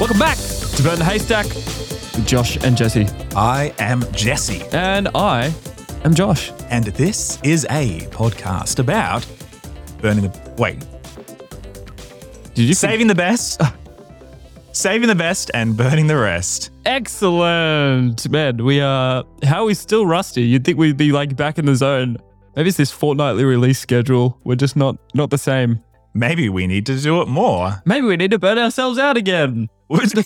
[0.00, 3.06] Welcome back to Burn the Haystack with Josh and Jesse.
[3.36, 5.52] I am Jesse, And I
[6.04, 6.50] am Josh.
[6.70, 9.26] and this is a podcast about
[10.00, 10.54] burning the.
[10.56, 10.78] Wait,
[12.60, 13.58] Did you saving the best,
[14.72, 16.70] saving the best, and burning the rest.
[16.84, 18.28] Excellent.
[18.28, 19.24] Man, we are.
[19.42, 20.42] How are we still rusty?
[20.42, 22.18] You'd think we'd be like back in the zone.
[22.54, 24.38] Maybe it's this fortnightly release schedule.
[24.44, 25.82] We're just not not the same.
[26.12, 27.80] Maybe we need to do it more.
[27.86, 29.70] Maybe we need to burn ourselves out again.
[29.88, 30.18] Damn,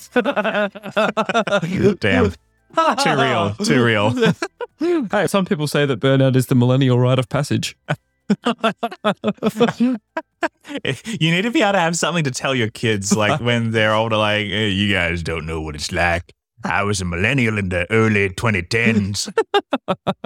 [2.33, 4.12] too real, too real.
[4.80, 7.77] Hey, some people say that burnout is the millennial rite of passage.
[11.20, 13.95] You need to be able to have something to tell your kids, like when they're
[13.95, 14.16] older.
[14.16, 16.33] Like, hey, you guys don't know what it's like.
[16.64, 19.30] I was a millennial in the early 2010s.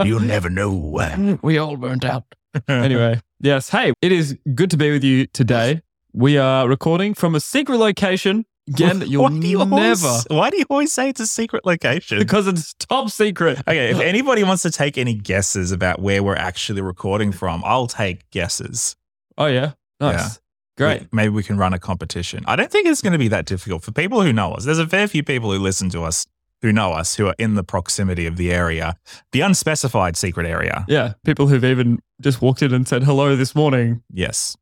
[0.04, 1.38] You'll never know.
[1.42, 2.24] We all burnt out.
[2.68, 3.70] anyway, yes.
[3.70, 5.82] Hey, it is good to be with you today.
[6.12, 8.46] We are recording from a secret location.
[8.68, 9.74] Again, you'll Why do you never
[10.06, 12.18] always- why do you always say it's a secret location?
[12.18, 13.58] because it's top secret.
[13.60, 17.86] Okay, if anybody wants to take any guesses about where we're actually recording from, I'll
[17.86, 18.96] take guesses.
[19.36, 20.28] Oh yeah, nice, Yeah.
[20.76, 21.12] great.
[21.12, 22.44] Maybe we can run a competition.
[22.46, 24.64] I don't think it's going to be that difficult for people who know us.
[24.64, 26.26] There's a fair few people who listen to us
[26.60, 28.96] who know us who are in the proximity of the area,
[29.30, 30.84] the unspecified secret area.
[30.88, 34.02] Yeah, people who've even just walked in and said hello this morning.
[34.12, 34.56] Yes.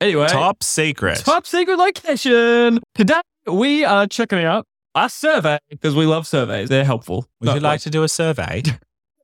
[0.00, 1.18] Anyway, Top secret.
[1.18, 2.78] top secret location.
[2.94, 6.68] Today we are checking out a survey because we love surveys.
[6.68, 7.26] They're helpful.
[7.40, 8.62] Would you like to do a survey?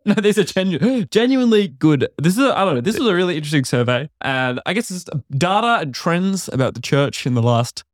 [0.04, 2.08] No, these are genu- genuinely good.
[2.16, 4.08] This is, a, I don't know, this was a really interesting survey.
[4.22, 5.04] And I guess it's
[5.36, 7.84] data and trends about the church in the last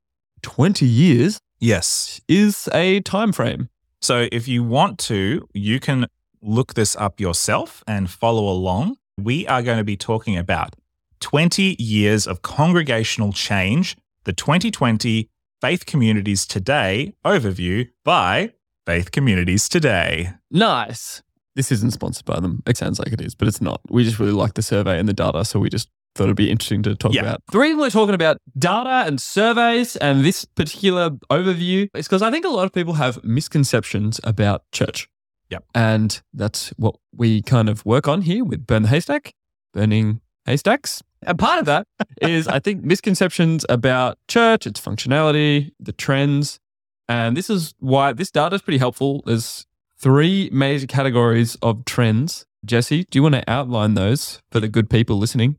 [0.42, 2.20] 20 years yes.
[2.28, 3.68] is a time frame.
[4.00, 6.06] So if you want to, you can
[6.40, 8.96] look this up yourself and follow along.
[9.18, 10.76] We are going to be talking about
[11.18, 15.28] 20 years of congregational change, the 2020
[15.64, 18.52] Faith Communities Today overview by
[18.84, 20.28] Faith Communities Today.
[20.50, 21.22] Nice.
[21.56, 22.62] This isn't sponsored by them.
[22.66, 23.80] It sounds like it is, but it's not.
[23.88, 25.42] We just really like the survey and the data.
[25.46, 27.22] So we just thought it'd be interesting to talk Yeah.
[27.22, 27.40] about.
[27.50, 32.30] The reason we're talking about data and surveys and this particular overview is because I
[32.30, 35.08] think a lot of people have misconceptions about church.
[35.48, 35.64] Yep.
[35.74, 39.32] And that's what we kind of work on here with Burn the Haystack,
[39.72, 41.02] burning haystacks.
[41.26, 41.86] And part of that
[42.20, 46.60] is, I think, misconceptions about church, its functionality, the trends.
[47.08, 49.22] And this is why this data is pretty helpful.
[49.26, 49.66] There's
[49.98, 52.46] three major categories of trends.
[52.64, 55.58] Jesse, do you want to outline those for the good people listening?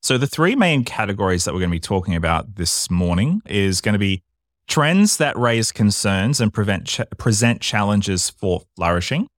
[0.00, 3.80] So the three main categories that we're going to be talking about this morning is
[3.80, 4.22] going to be
[4.68, 9.28] trends that raise concerns and prevent present challenges for flourishing,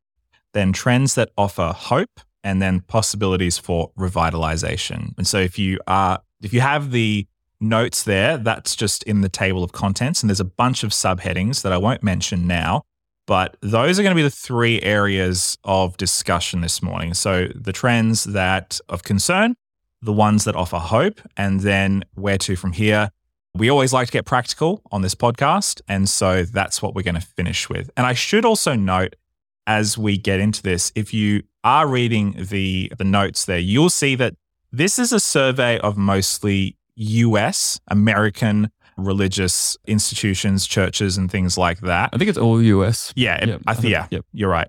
[0.53, 5.17] then trends that offer hope, and then possibilities for revitalization.
[5.17, 7.27] And so if you are if you have the
[7.61, 11.62] notes there, that's just in the table of contents and there's a bunch of subheadings
[11.62, 12.84] that I won't mention now,
[13.27, 17.15] but those are going to be the three areas of discussion this morning.
[17.15, 19.57] So the trends that of concern,
[20.03, 23.11] the ones that offer hope, and then where to from here.
[23.55, 25.81] We always like to get practical on this podcast.
[25.89, 27.91] And so that's what we're going to finish with.
[27.97, 29.17] And I should also note
[29.66, 34.15] as we get into this, if you are reading the, the notes there, you'll see
[34.16, 34.34] that
[34.72, 42.10] this is a survey of mostly US, American religious institutions, churches, and things like that.
[42.12, 43.12] I think it's all US.
[43.16, 44.25] Yeah, Yep, I th- think- yeah, yep.
[44.32, 44.69] you're right.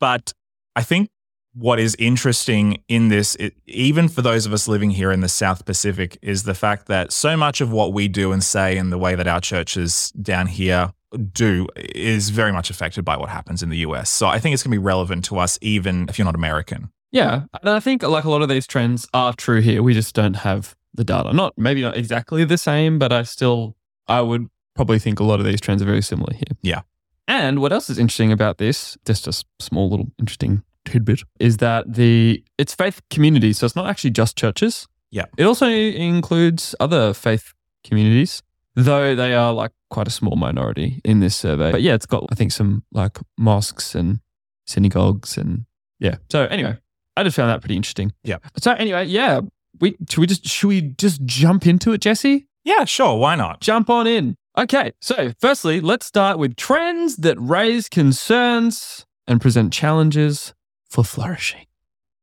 [0.00, 0.32] But
[0.76, 1.08] I think
[1.54, 5.28] what is interesting in this, it, even for those of us living here in the
[5.28, 8.92] South Pacific, is the fact that so much of what we do and say and
[8.92, 10.92] the way that our churches down here
[11.32, 14.10] do is very much affected by what happens in the US.
[14.10, 16.90] So I think it's going to be relevant to us, even if you're not American.
[17.10, 17.42] Yeah.
[17.62, 19.82] And I think like a lot of these trends are true here.
[19.82, 21.32] We just don't have the data.
[21.32, 25.40] Not maybe not exactly the same, but I still I would probably think a lot
[25.40, 26.56] of these trends are very similar here.
[26.62, 26.82] Yeah.
[27.26, 31.92] And what else is interesting about this, just a small little interesting tidbit, is that
[31.92, 33.58] the it's faith communities.
[33.58, 34.86] So it's not actually just churches.
[35.10, 35.26] Yeah.
[35.36, 37.52] It also includes other faith
[37.84, 38.42] communities,
[38.84, 41.72] though they are like quite a small minority in this survey.
[41.72, 44.20] But yeah, it's got I think some like mosques and
[44.66, 45.64] synagogues and
[45.98, 46.16] yeah.
[46.30, 46.78] So anyway,
[47.16, 48.12] I just found that pretty interesting.
[48.22, 48.38] Yeah.
[48.56, 49.40] So anyway, yeah,
[49.80, 52.46] we should we just should we just jump into it, Jesse?
[52.64, 53.18] Yeah, sure.
[53.18, 53.60] Why not?
[53.60, 54.36] Jump on in.
[54.56, 60.52] Okay, so firstly, let's start with trends that raise concerns and present challenges
[60.90, 61.66] for flourishing.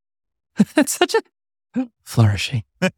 [0.76, 1.22] That's such a
[2.04, 2.64] flourishing.
[2.82, 2.92] Have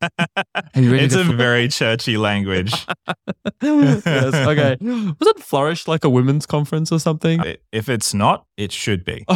[0.75, 2.73] you ready it's a fl- very churchy language.
[3.61, 4.77] yes, okay.
[4.81, 7.41] Was it flourish like a women's conference or something?
[7.71, 9.25] If it's not, it should be.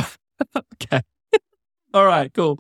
[0.83, 1.01] Okay.
[1.93, 2.57] All right, cool.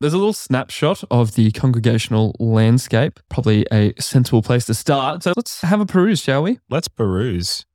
[0.00, 5.24] There's a little snapshot of the congregational landscape, probably a sensible place to start.
[5.24, 6.60] So let's have a peruse, shall we?
[6.70, 7.66] Let's peruse.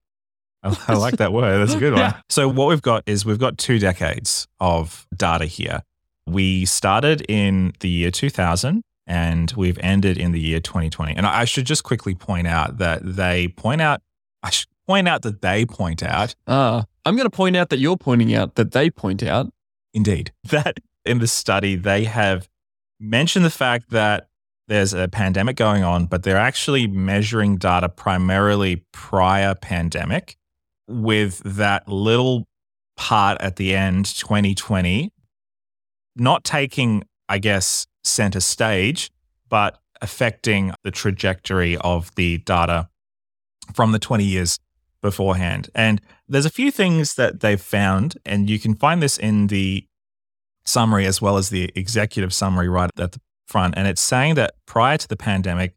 [0.64, 1.60] I, I like that word.
[1.60, 2.02] That's a good one.
[2.02, 2.22] Yeah.
[2.30, 5.84] So, what we've got is we've got two decades of data here.
[6.28, 11.16] We started in the year 2000 and we've ended in the year 2020.
[11.16, 14.02] And I should just quickly point out that they point out,
[14.44, 17.80] I should point out that they point out, Uh, I'm going to point out that
[17.80, 19.48] you're pointing out that they point out.
[19.94, 22.50] indeed, that in the study they have
[23.00, 24.28] mentioned the fact that
[24.68, 30.36] there's a pandemic going on, but they're actually measuring data primarily prior pandemic
[30.90, 32.46] with that little
[32.98, 35.12] part at the end, 2020,
[36.20, 39.12] not taking, I guess, center stage,
[39.50, 42.90] but affecting the trajectory of the data
[43.74, 44.60] from the 20 years
[45.02, 45.70] beforehand.
[45.76, 49.86] And there's a few things that they've found, and you can find this in the
[50.66, 53.76] summary as well as the executive summary right at the front.
[53.78, 55.76] And it's saying that prior to the pandemic,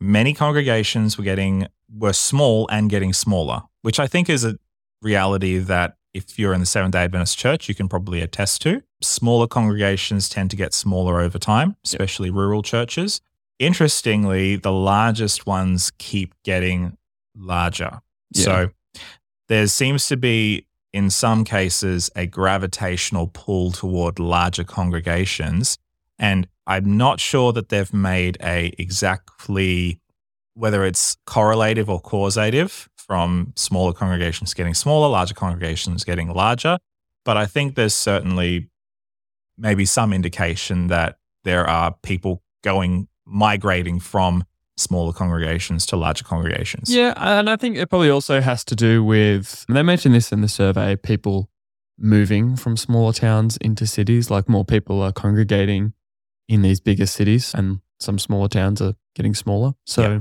[0.00, 4.58] many congregations were getting were small and getting smaller, which I think is a
[5.02, 8.82] reality that if you're in the Seventh day Adventist church, you can probably attest to.
[9.00, 13.20] Smaller congregations tend to get smaller over time, especially rural churches.
[13.58, 16.96] Interestingly, the largest ones keep getting
[17.36, 18.00] larger.
[18.32, 18.44] Yeah.
[18.44, 18.70] So
[19.48, 25.78] there seems to be, in some cases, a gravitational pull toward larger congregations.
[26.18, 30.00] And I'm not sure that they've made a exactly
[30.54, 36.78] whether it's correlative or causative from smaller congregations getting smaller, larger congregations getting larger.
[37.24, 38.70] But I think there's certainly
[39.58, 44.44] maybe some indication that there are people going migrating from
[44.76, 46.94] smaller congregations to larger congregations.
[46.94, 50.40] Yeah, and I think it probably also has to do with, they mentioned this in
[50.40, 51.50] the survey, people
[51.98, 55.94] moving from smaller towns into cities, like more people are congregating
[56.48, 59.72] in these bigger cities and some smaller towns are getting smaller.
[59.84, 60.20] So Yeah.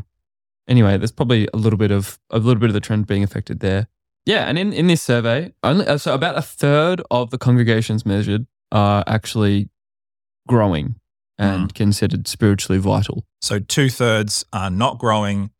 [0.70, 3.60] Anyway, there's probably a little bit of a little bit of the trend being affected
[3.60, 3.88] there.
[4.26, 8.06] Yeah, and in, in this survey, only uh, so about a third of the congregations
[8.06, 9.70] measured are actually
[10.48, 10.96] growing
[11.38, 13.26] and considered spiritually vital.
[13.42, 15.52] So two thirds are not growing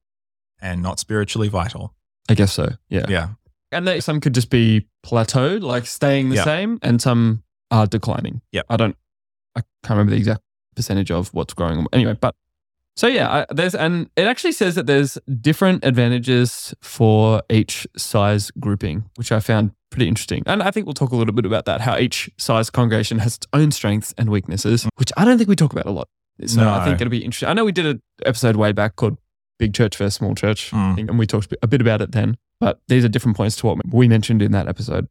[0.62, 1.96] and not spiritually vital.
[2.30, 2.70] I guess so.
[2.90, 3.06] Yeah.
[3.08, 3.30] Yeah.
[3.72, 6.44] And they, some could just be plateaued, like staying the Yeah.
[6.44, 8.42] same, and some are declining.
[8.52, 8.64] Yeah.
[8.70, 8.96] I don't,
[9.56, 10.42] I can't remember the exact
[10.76, 11.88] percentage of what's growing.
[11.94, 12.36] Anyway, but
[13.00, 18.52] so yeah, I, there's, and it actually says that there's different advantages for each size
[18.60, 20.44] grouping, which I found pretty interesting.
[20.46, 23.38] And I think we'll talk a little bit about that, how each size congregation has
[23.38, 26.10] its own strengths and weaknesses, which I don't think we talk about a lot.
[26.46, 27.48] So I think it'll be interesting.
[27.48, 29.18] I know we did an episode way back called
[29.60, 30.96] Big Church versus Small Church, Mm.
[30.96, 32.36] Think, and we talked a bit about it then.
[32.60, 35.08] But these are different points to what we mentioned in that episode.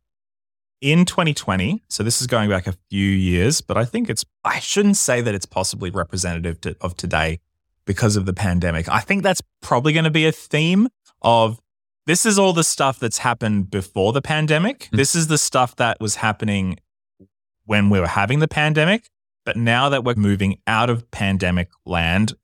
[0.81, 4.61] in 2020, so this is going back a few years, but I think it's, I
[4.61, 7.41] shouldn't say that it's possibly representative to, of today
[7.89, 8.89] because of the pandemic.
[8.89, 10.89] I think that's probably going to be a theme
[11.23, 11.59] of
[12.07, 14.89] this is all the stuff that's happened before the pandemic.
[14.93, 14.99] Mm.
[14.99, 16.79] This is the stuff that was happening
[17.65, 19.09] when we were having the pandemic.
[19.45, 22.35] But now that we're moving out of pandemic land,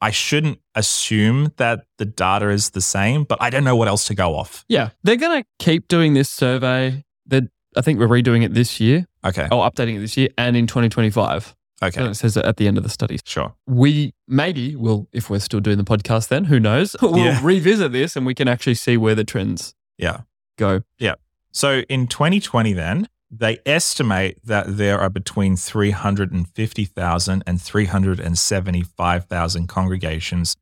[0.00, 4.06] I shouldn't assume that the data is the same, but I don't know what else
[4.06, 4.64] to go off.
[4.68, 7.04] Yeah, they're going to keep doing this survey.
[7.26, 7.44] That
[7.76, 9.48] I think we're redoing it this year, Okay.
[9.50, 11.55] or updating it this year, and in 2025.
[11.82, 12.00] Okay.
[12.00, 13.18] And it says it at the end of the study.
[13.24, 13.54] Sure.
[13.66, 16.96] We maybe will, if we're still doing the podcast, then who knows?
[17.02, 17.38] We'll Yeah.
[17.42, 20.20] revisit this, and we can actually see where the trends Yeah.
[20.56, 20.82] go.
[20.98, 21.16] Yeah.
[21.52, 30.56] So in 2020, then, they estimate that there are between 350,000 and 375,000 congregations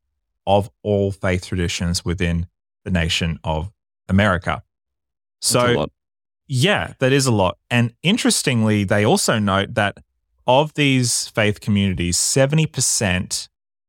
[0.46, 2.46] of all faith traditions within
[2.84, 3.70] the nation of
[4.08, 4.62] America.
[5.40, 5.86] So,
[6.46, 7.58] yeah, that is a lot.
[7.70, 9.98] And interestingly, they also note that
[10.46, 13.48] of these faith communities, 70%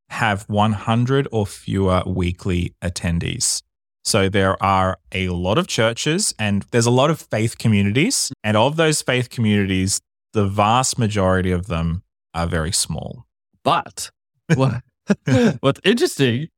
[0.09, 3.61] have 100 or fewer weekly attendees.
[4.03, 8.31] So there are a lot of churches and there's a lot of faith communities.
[8.43, 9.99] And of those faith communities,
[10.33, 13.25] the vast majority of them are very small.
[13.63, 14.11] But
[14.53, 14.83] what,
[15.61, 16.49] what's interesting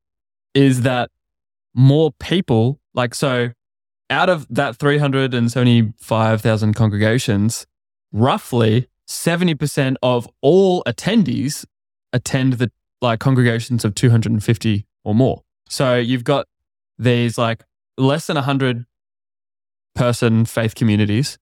[0.54, 1.10] is that
[1.74, 3.52] more people, like, so
[4.10, 7.66] out of that 375,000 congregations,
[8.12, 11.66] roughly 70% of all attendees
[12.14, 12.72] attend the
[13.02, 15.44] like congregations of 250 or more.
[15.70, 16.48] So you've got
[16.98, 17.64] these like
[17.98, 18.86] less than 100
[19.96, 21.38] person faith communities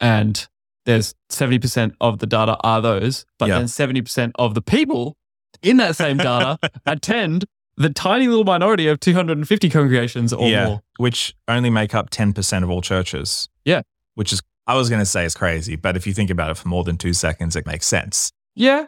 [0.00, 0.46] and
[0.84, 3.58] there's 70% of the data are those, but Yeah.
[3.58, 5.16] then 70% of the people
[5.62, 7.44] in that same data attend
[7.76, 10.82] the tiny little minority of 250 congregations or yeah, more.
[10.98, 13.48] which only make up 10% of all churches.
[13.64, 13.82] Yeah.
[14.14, 16.56] Which is, I was going to say it's crazy, but if you think about it
[16.56, 18.32] for more than two seconds, it makes sense.
[18.54, 18.86] Yeah,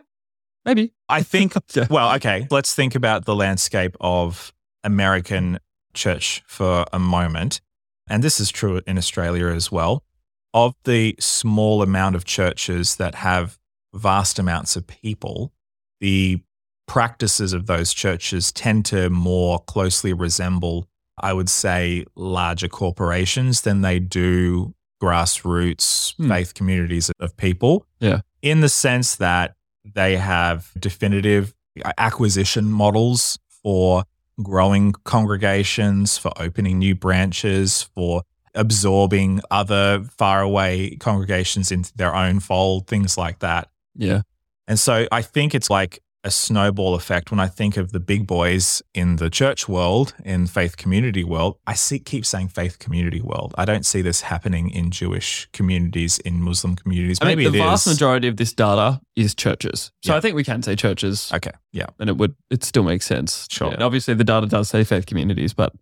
[0.64, 0.92] maybe.
[1.08, 1.54] I think,
[1.90, 4.52] well, okay, let's think about the landscape of
[4.84, 5.58] American
[5.94, 7.60] church for a moment.
[8.08, 10.04] And this is true in Australia as well.
[10.52, 13.58] Of the small amount of churches that have
[13.92, 15.52] vast amounts of people,
[16.00, 16.40] the
[16.86, 20.86] practices of those churches tend to more closely resemble,
[21.18, 26.28] I would say, larger corporations than they do grassroots Hmm.
[26.28, 27.86] faith communities of people.
[28.00, 28.20] Yeah.
[28.42, 31.54] In the sense that they have definitive
[31.98, 34.04] acquisition models for
[34.42, 38.22] growing congregations, for opening new branches, for
[38.54, 43.68] absorbing other faraway congregations into their own fold, things like that.
[43.96, 44.22] Yeah.
[44.68, 48.26] And so I think it's like a snowball effect when I think of the big
[48.26, 51.58] boys in the church world, in faith community world.
[51.66, 53.54] I see keep saying faith community world.
[53.58, 57.18] I don't see this happening in Jewish communities, in Muslim communities.
[57.20, 57.92] I mean, Maybe the it vast is.
[57.94, 59.92] majority of this data is churches.
[60.02, 60.16] So Yeah.
[60.16, 61.52] I think we can say churches Okay.
[61.72, 61.86] Yeah.
[62.00, 63.46] and it would, it still makes sense.
[63.50, 63.70] Sure.
[63.72, 63.84] Yeah.
[63.84, 65.72] Obviously, the data does say faith communities, but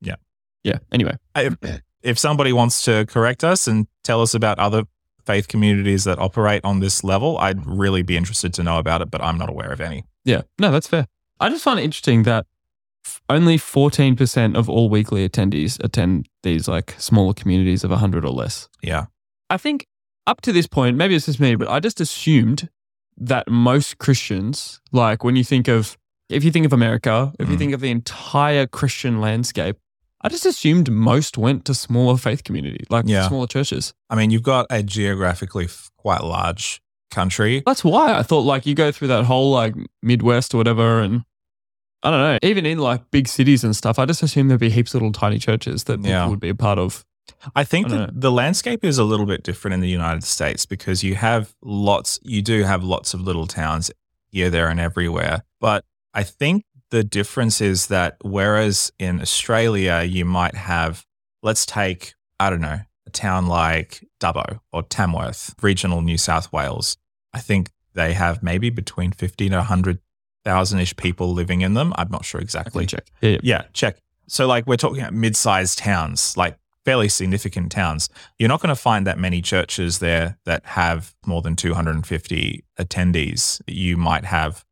[0.00, 0.14] Yeah.
[0.62, 0.78] Yeah.
[0.92, 1.16] Anyway.
[1.34, 1.56] If,
[2.02, 4.84] if somebody wants to correct us and tell us about other
[5.28, 9.10] faith communities that operate on this level, I'd really be interested to know about it,
[9.10, 10.04] but I'm not aware of any.
[10.24, 11.06] Yeah, no, that's fair.
[11.38, 12.46] I just find it interesting that
[13.28, 18.68] only 14% of all weekly attendees attend these like smaller communities of 100 or less.
[18.82, 19.06] Yeah.
[19.50, 19.86] I think
[20.26, 22.68] up to this point, maybe it's just me, but I just assumed
[23.18, 25.96] that most Christians, like when you think of,
[26.28, 27.58] if you think of America, if you Mm.
[27.58, 29.76] think of the entire Christian landscape,
[30.20, 33.28] I just assumed most went to smaller faith community, like Yeah.
[33.28, 33.94] smaller churches.
[34.10, 37.62] I mean, you've got a geographically f- quite large country.
[37.64, 41.22] That's why I thought like you go through that whole like Midwest or whatever, and
[42.02, 44.70] I don't know, even in like big cities and stuff, I just assume there'd be
[44.70, 46.26] heaps of little tiny churches that people Yeah.
[46.26, 47.04] would be a part of.
[47.54, 50.64] I think I that the landscape is a little bit different in the United States
[50.66, 53.90] because you have lots, you do have lots of little towns
[54.30, 55.44] here, there, and everywhere.
[55.60, 55.84] But
[56.14, 61.04] I think the difference is that whereas in Australia, you might have,
[61.42, 66.96] let's take, I don't know, a town like Dubbo or Tamworth, regional New South Wales.
[67.32, 71.92] I think they have maybe between 50 to 100,000 ish people living in them.
[71.96, 72.86] I'm not sure exactly.
[72.86, 73.06] check.
[73.20, 73.38] Yeah, yeah.
[73.42, 73.98] Yeah, check.
[74.26, 78.08] So, like, we're talking about mid sized towns, like fairly significant towns.
[78.38, 83.60] You're not going to find that many churches there that have more than 250 attendees.
[83.66, 84.64] You might have,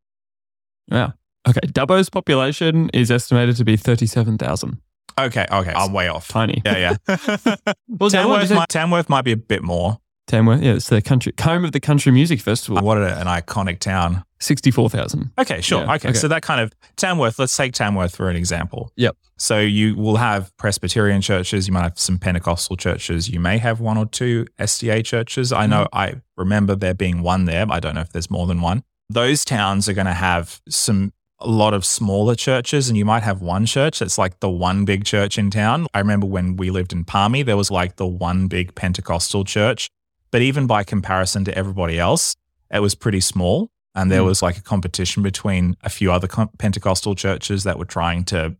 [0.87, 1.11] Yeah.
[1.47, 1.59] Okay.
[1.67, 4.79] Dubbo's population is estimated to be 37,000.
[5.19, 6.27] okay, okay, I'm way off.
[6.27, 6.61] Tiny.
[6.65, 7.15] Yeah, yeah.
[7.87, 9.99] Well, Tamworth, Tamworth, might, Tamworth might be a bit more.
[10.27, 13.79] Tamworth, yeah, it's the country, home of the country music festival, What a- an iconic
[13.79, 14.23] town.
[14.39, 15.31] 64,000.
[15.39, 15.79] Okay, sure.
[15.83, 16.09] Yeah, okay.
[16.09, 16.13] okay.
[16.17, 18.91] So that kind of Tamworth, let's take Tamworth for an example.
[18.97, 19.15] Yep.
[19.37, 23.79] So you will have Presbyterian churches, you might have some Pentecostal churches, you may have
[23.79, 25.51] one or two SDA churches.
[25.53, 25.97] I know Mm-hmm.
[25.97, 27.65] I remember there being one there.
[27.65, 28.83] but I don't know if there's more than one.
[29.09, 33.21] Those towns are going to have some a lot of smaller churches and you might
[33.23, 35.85] have one church that's like the one big church in town.
[35.93, 39.89] I remember when we lived in Palmy, there was like the one big Pentecostal church.
[40.31, 42.35] But even by comparison to everybody else,
[42.73, 43.69] it was pretty small.
[43.95, 44.25] And there Mm.
[44.25, 46.27] was like a competition between a few other
[46.57, 48.55] Pentecostal churches that were trying to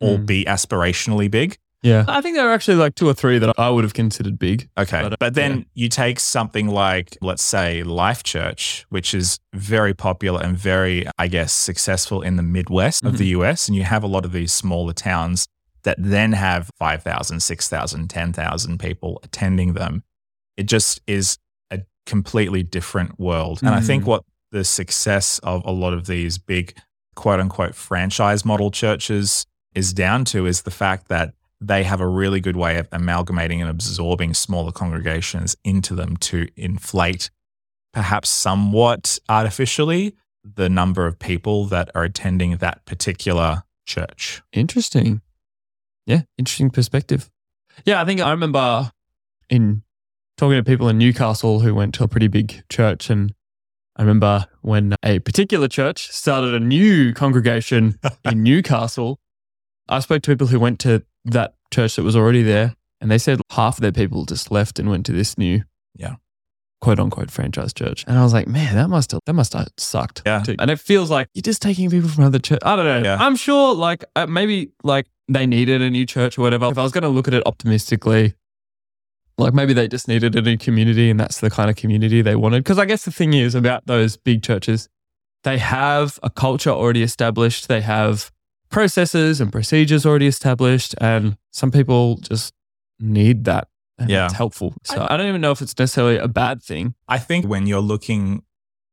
[0.00, 0.26] all Mm.
[0.26, 1.58] be aspirationally big.
[1.82, 2.04] Yeah.
[2.06, 4.68] I think there are actually like two or three that I would have considered big.
[4.78, 5.02] Okay.
[5.02, 5.64] But, But, uh, then yeah.
[5.74, 11.26] you take something like, let's say, Life Church, which is very popular and very, I
[11.28, 13.66] guess, successful in the Midwest of the US.
[13.68, 15.46] And you have a lot of these smaller towns
[15.82, 20.04] that then have 5,000, 6,000, 10,000 people attending them.
[20.56, 21.38] It just is
[21.72, 23.58] a completely different world.
[23.60, 24.06] And I think Mm.
[24.06, 26.76] what the success of a lot of these big,
[27.16, 31.34] quote unquote, franchise model churches is down to is the fact that
[31.66, 36.48] they have a really good way of amalgamating and absorbing smaller congregations into them to
[36.56, 37.30] inflate,
[37.92, 40.14] perhaps somewhat artificially,
[40.44, 44.42] the number of people that are attending that particular church.
[44.52, 45.22] Interesting.
[46.06, 47.30] Yeah, interesting perspective.
[47.84, 48.90] Yeah, I think I remember
[49.48, 49.82] in
[50.36, 53.34] talking to people in Newcastle who went to a pretty big church and
[53.96, 59.20] I remember when a particular church started a new congregation in Newcastle,
[59.88, 63.18] I spoke to people who went to that church that was already there and they
[63.18, 65.62] said half of their people just left and went to this new
[65.96, 66.16] Yeah.
[66.80, 68.04] quote unquote franchise church.
[68.06, 70.22] And I was like, man, that must have that must have sucked.
[70.26, 70.42] Yeah.
[70.42, 70.56] too.
[70.58, 72.60] And it feels like you're just taking people from other church.
[72.64, 73.02] I don't know.
[73.08, 73.16] Yeah.
[73.20, 76.66] I'm sure like uh, maybe like they needed a new church or whatever.
[76.66, 78.34] If I was going to look at it optimistically,
[79.38, 82.36] Like maybe they just needed a new community and that's the kind of community they
[82.36, 82.62] wanted.
[82.64, 84.88] Because I guess the thing is about those big churches,
[85.42, 88.30] they have a culture already established, they have
[88.72, 92.52] processes and procedures already established, and some people just
[92.98, 93.68] need that.
[93.98, 94.24] And Yeah.
[94.24, 94.74] It's helpful.
[94.82, 96.94] So I don't even know if it's necessarily a bad thing.
[97.06, 98.42] I think when you're looking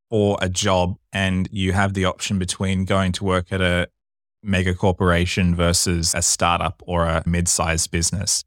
[0.10, 3.88] for a job and you have the option between going to work at a
[4.44, 8.44] mega corporation versus a startup or a mid-sized business,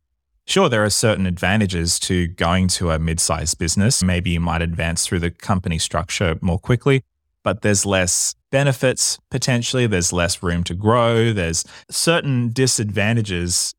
[0.46, 4.02] sure there are certain advantages to going to a mid-sized business.
[4.02, 7.04] Maybe you might advance through the company structure more quickly,
[7.44, 13.74] but there's less benefits potentially, there's less room to grow, there's certain disadvantages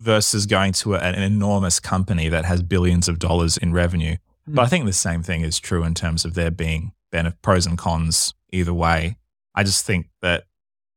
[0.00, 4.16] versus going to an enormous company that has billions of dollars in revenue.
[4.46, 7.66] But I think the same thing is true in terms of there being benef- pros
[7.66, 9.16] and cons either way.
[9.54, 10.44] I just think that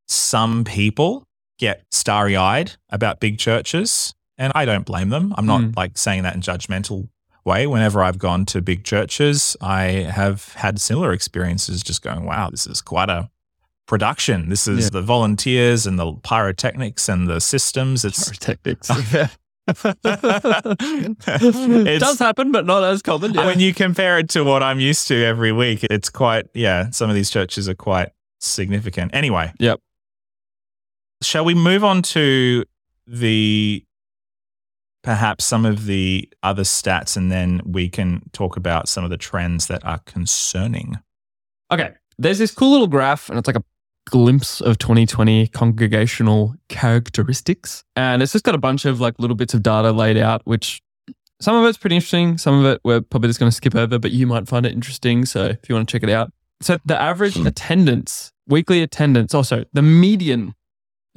[0.08, 1.28] some people
[1.60, 5.34] get starry eyed about big churches, and I don't blame them.
[5.38, 5.76] I'm not Mm.
[5.78, 7.10] like saying that in judgmental
[7.46, 7.68] way.
[7.68, 12.66] Whenever I've gone to big churches, I have had similar experiences just going, wow, this
[12.68, 13.30] is quite a
[13.86, 14.50] production.
[14.50, 14.90] This is Yeah.
[14.92, 18.06] the volunteers and the pyrotechnics and the systems.
[18.06, 18.90] It's Pyrotechnics.
[19.68, 21.56] It's-
[21.88, 23.34] it does happen, but not as common.
[23.34, 23.46] Yeah.
[23.46, 27.10] when you compare it to what I'm used to every week, it's quite, yeah, some
[27.10, 28.10] of these churches are quite
[28.40, 29.14] significant.
[29.16, 29.54] Anyway.
[29.60, 29.80] Yep.
[31.22, 32.66] Shall we move on to
[33.08, 33.86] the
[35.04, 39.18] perhaps some of the other stats and then we can talk about some of the
[39.18, 40.98] trends that are concerning?
[41.72, 41.92] Okay.
[42.18, 43.64] There's this cool little graph, and it's like a
[44.10, 47.84] glimpse of 2020 congregational characteristics.
[47.96, 50.82] And it's just got a bunch of like little bits of data laid out, which
[51.42, 52.38] some of it's pretty interesting.
[52.38, 54.74] Some of it we're probably just going to skip over, but you might find it
[54.74, 55.26] interesting.
[55.26, 56.32] So if you want to check it out.
[56.62, 57.48] So the average hmm.
[57.48, 60.54] attendance, weekly attendance, oh, also the median,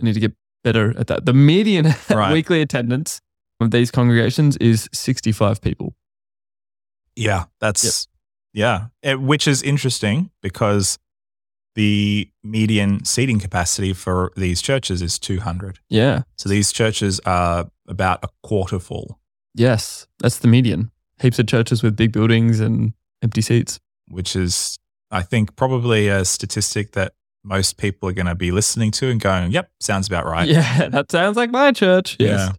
[0.00, 1.26] I need to get better at that.
[1.26, 2.32] The median Right.
[2.32, 3.20] weekly attendance
[3.60, 5.94] of these congregations is 65 people.
[7.14, 8.08] Yeah, that's
[8.52, 10.98] yeah, It- eh, which is interesting because
[11.74, 15.78] the median seating capacity for these churches is 200.
[15.90, 16.22] Yeah.
[16.36, 19.18] So these churches are about a quarter full,
[19.54, 20.06] Yes.
[20.20, 20.90] That's the median.
[21.20, 23.78] Heaps of churches with big buildings and empty seats.
[24.08, 24.78] which is
[25.10, 27.12] I think probably a statistic that
[27.44, 30.88] most people are going to be listening to and going, "Yep, sounds about right." Yeah,
[30.88, 32.16] that sounds like my church.
[32.20, 32.52] Yes.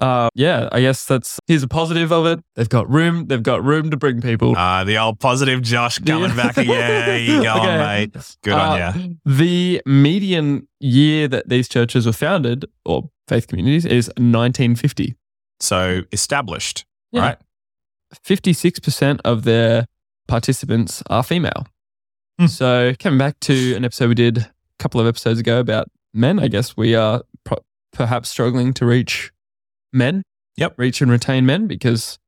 [0.00, 2.40] Uh, yeah, I guess that's here's a positive of it.
[2.54, 3.26] They've got room.
[3.26, 4.56] They've got room to bring people.
[4.56, 7.20] Uh, the old positive Josh coming back again.
[7.24, 7.68] You go Okay.
[7.70, 8.36] on, mate.
[8.42, 9.16] Good on Uh, you.
[9.24, 15.14] The median year that these churches were founded, or faith communities, is 1950.
[15.60, 17.20] So established, Yeah.
[17.22, 17.38] right?
[18.24, 19.86] 56% of their
[20.28, 21.66] participants are female.
[22.38, 22.46] Hmm.
[22.46, 24.46] So, coming back to an episode we did a
[24.78, 29.32] couple of episodes ago about men, I guess we are pro- perhaps struggling to reach
[29.96, 30.22] men.
[30.56, 30.74] Yep.
[30.78, 32.18] Reach and retain men because,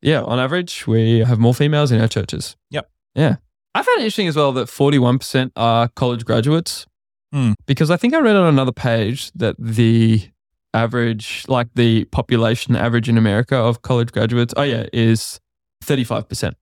[0.00, 2.56] yeah, on average, we have more females in our churches.
[2.70, 2.88] Yep.
[3.14, 3.36] Yeah.
[3.74, 6.86] I found it interesting as well that 41% are college graduates
[7.32, 7.52] Hmm.
[7.66, 10.30] because I think I read on another page that the
[10.72, 15.38] average, like the population average in America of college graduates, oh yeah, is
[15.84, 16.54] 35%.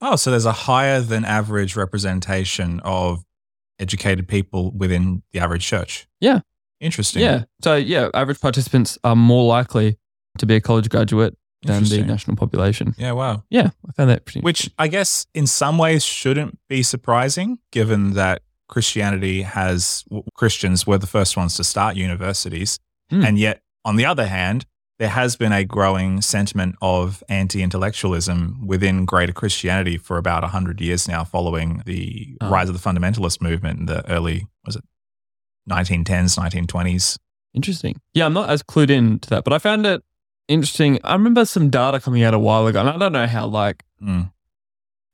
[0.00, 3.24] Oh, so there's a higher than average representation of
[3.78, 6.06] educated people within the average church.
[6.20, 6.40] Yeah.
[6.84, 7.22] Interesting.
[7.22, 7.44] Yeah.
[7.62, 9.98] So yeah, average participants are more likely
[10.38, 12.94] to be a college graduate than the national population.
[12.98, 13.42] Yeah, wow.
[13.48, 14.40] Yeah, I found that pretty.
[14.40, 20.98] Which I guess in some ways shouldn't be surprising given that Christianity has Christians were
[20.98, 22.78] the first ones to start universities.
[23.10, 23.24] Hmm.
[23.24, 24.66] And yet, on the other hand,
[24.98, 30.80] there has been a growing sentiment of anti intellectualism within greater Christianity for about 100
[30.80, 32.50] years now, following the Oh.
[32.50, 34.84] rise of the fundamentalist movement in the early, was it
[35.70, 37.18] 1910s, 1920s?
[37.54, 38.00] Interesting.
[38.14, 40.02] Yeah, I'm not as clued in to that, but I found it
[40.48, 40.98] interesting.
[41.04, 43.82] I remember some data coming out a while ago, and I don't know how like
[44.02, 44.30] Mm.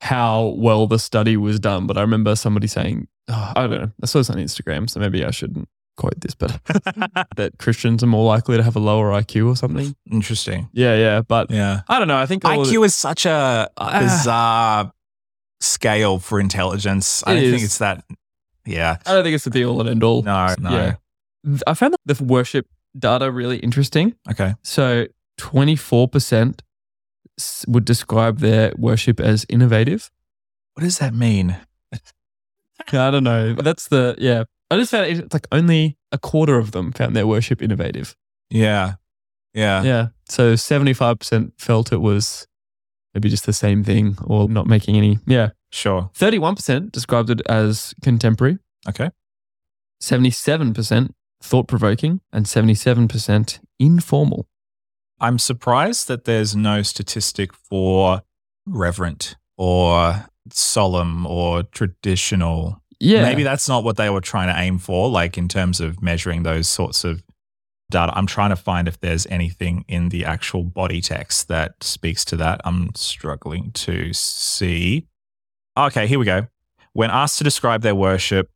[0.00, 3.90] how well the study was done, but I remember somebody saying, oh, I don't know,
[4.02, 6.58] I saw this on Instagram, so maybe I shouldn't quote this, but
[7.36, 9.94] that Christians are more likely to have a lower IQ or something.
[10.10, 10.70] Interesting.
[10.72, 11.82] Yeah, yeah, but Yeah.
[11.88, 12.16] I don't know.
[12.16, 14.00] I think all of IQ is such a Ah.
[14.00, 14.92] bizarre
[15.60, 17.22] scale for intelligence.
[17.26, 18.02] I don't think it's that.
[18.70, 18.98] Yeah.
[19.06, 20.22] I don't think it's the be all and end all.
[20.22, 20.70] No, no.
[20.70, 20.94] Yeah.
[21.66, 22.66] I found the worship
[22.98, 24.14] data really interesting.
[24.30, 24.54] Okay.
[24.62, 25.06] So
[25.38, 26.60] 24%
[27.66, 30.10] would describe their worship as innovative.
[30.74, 31.56] What does that mean?
[32.92, 33.54] I don't know.
[33.54, 34.44] That's the, yeah.
[34.70, 38.16] I just found it, it's like only a quarter of them found their worship innovative.
[38.50, 38.94] Yeah.
[39.54, 39.82] Yeah.
[39.82, 40.08] Yeah.
[40.28, 42.46] So 75% felt it was
[43.14, 45.18] maybe just the same thing or not making any.
[45.26, 45.50] Yeah.
[45.70, 46.10] Sure.
[46.14, 49.10] 31% described it as contemporary, Okay.
[50.02, 51.10] 77%
[51.42, 54.46] thought provoking, and 77% informal.
[55.20, 58.22] I'm surprised that there's no statistic for
[58.66, 62.82] reverent or solemn or traditional.
[62.98, 63.22] Yeah.
[63.22, 66.42] Maybe that's not what they were trying to aim for, like in terms of measuring
[66.42, 67.22] those sorts of
[67.90, 68.12] data.
[68.14, 72.36] I'm trying to find if there's anything in the actual body text that speaks to
[72.36, 72.60] that.
[72.64, 75.06] I'm struggling to see.
[75.76, 76.46] Okay, here we go.
[76.92, 78.50] When asked to describe their worship,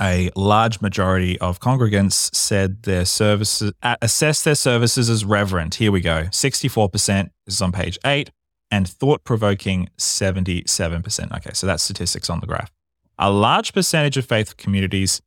[0.00, 5.76] a large majority of congregants said their services assessed their services as reverent.
[5.76, 6.24] Here we go.
[6.24, 8.30] 64% is on page 8
[8.70, 11.36] and thought-provoking 77%.
[11.36, 12.72] Okay, so that's statistics on the graph.
[13.18, 15.22] A large percentage of faith communities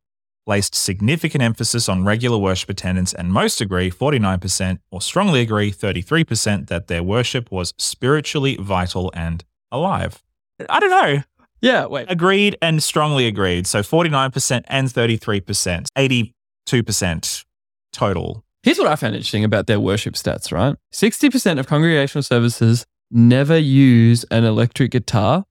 [0.47, 6.67] placed significant emphasis on regular worship attendance and most agree 49% or strongly agree 33%
[6.67, 10.23] that their worship was spiritually vital and alive.
[10.69, 11.21] I don't know.
[11.59, 12.05] Yeah, wait.
[12.09, 13.67] Agreed and strongly agreed.
[13.67, 16.31] So 49% and 33%,
[16.67, 17.45] 82%
[17.91, 18.45] total.
[18.63, 20.77] Here's what I found interesting about their worship stats, right?
[20.93, 25.45] 60% of congregational services never use an electric guitar,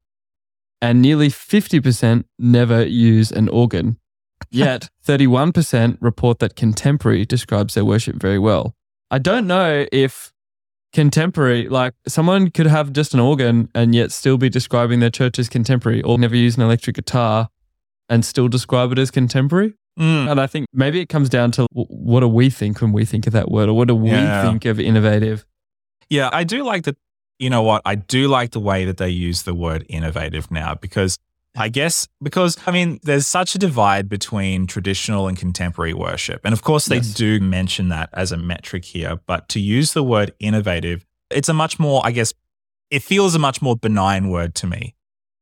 [0.81, 3.99] and nearly 50% never use an organ.
[4.51, 8.75] Yet 31% report that contemporary describes their worship very well.
[9.11, 10.33] I don't know if
[10.93, 15.39] contemporary, like someone could have just an organ and yet still be describing their church
[15.39, 17.49] as contemporary or never use an electric guitar
[18.09, 19.75] and still describe it as contemporary.
[19.99, 20.31] Mm.
[20.31, 23.27] And I think maybe it comes down to what do we think when we think
[23.27, 24.43] of that word or what do we Yeah.
[24.43, 25.45] think of innovative?
[26.09, 26.97] Yeah, I do like that.
[27.39, 27.83] You know what?
[27.85, 31.19] I do like the way that they use the word innovative now because
[31.57, 36.43] I guess because I mean, there's such a divide between traditional and contemporary worship.
[36.45, 37.15] And of course, they Yes.
[37.15, 39.17] do mention that as a metric here.
[39.27, 42.33] But to use the word innovative, it's a much more, I guess,
[42.91, 44.95] it feels a much more benign word to me.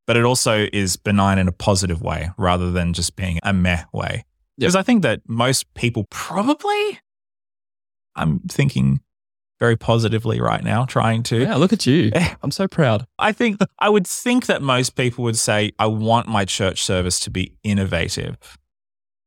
[0.06, 3.84] But it also is benign in a positive way rather than just being a meh
[3.92, 4.24] way.
[4.56, 7.00] Because I think that most people probably,
[8.14, 9.00] I'm thinking
[9.60, 11.42] very positively right now, trying to.
[11.42, 12.10] Yeah, look at you.
[12.42, 13.06] I'm so proud.
[13.18, 17.20] I think I would think that most people would say, I want my church service
[17.20, 18.36] to be innovative,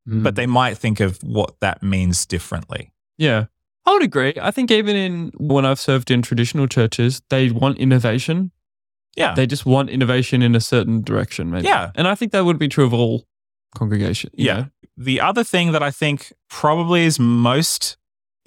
[0.07, 0.23] Mm.
[0.23, 2.91] but they might think of what that means differently.
[3.17, 3.47] Yeah.
[3.85, 4.33] I would agree.
[4.41, 8.51] I think even in when I've served in traditional churches, they want innovation.
[9.17, 9.33] Yeah.
[9.33, 11.65] They just want innovation in a certain direction, maybe.
[11.67, 11.91] Yeah.
[11.95, 13.25] And I think that would be true of all
[13.75, 14.33] congregations.
[14.37, 14.53] Yeah.
[14.53, 14.65] know?
[14.95, 17.97] The other thing that I think probably is most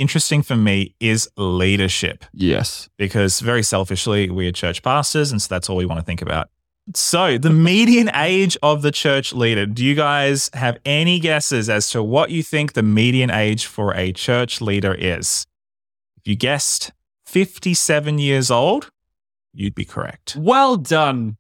[0.01, 2.25] interesting for me is leadership.
[2.33, 2.89] Yes.
[2.97, 6.23] because very selfishly, we are church pastors, and so that's all we want to think
[6.23, 6.49] about.
[6.95, 9.67] So, the median age of the church leader.
[9.67, 13.95] Do you guys have any guesses as to what you think the median age for
[13.95, 15.47] a church leader is?
[16.17, 16.91] If you guessed
[17.27, 18.91] 57 years old,
[19.53, 20.37] you'd be correct.
[20.37, 21.37] Well done.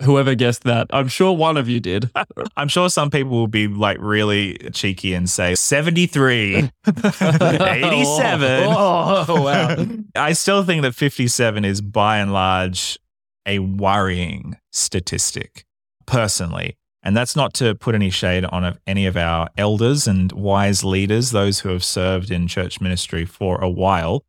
[0.00, 0.86] The, whoever guessed that.
[0.90, 2.10] I'm sure one of you did.
[2.56, 8.64] I'm sure some people will be like really cheeky and say 73, 87.
[8.68, 9.86] Oh, oh, wow.
[10.16, 12.98] I still think that 57 is by and large
[13.46, 15.64] a worrying statistic,
[16.06, 16.76] personally.
[17.02, 20.84] And that's not to put any shade on of any of our elders and wise
[20.84, 24.24] leaders, those who have served in church ministry for a while.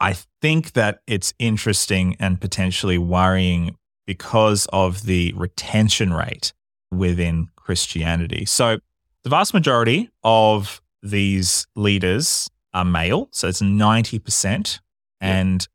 [0.00, 3.76] I think that it's interesting and potentially worrying
[4.06, 6.52] because of the retention rate
[6.90, 8.44] within Christianity.
[8.44, 8.78] So,
[9.22, 14.80] the vast majority of these leaders are male, so it's 90%,
[15.20, 15.66] and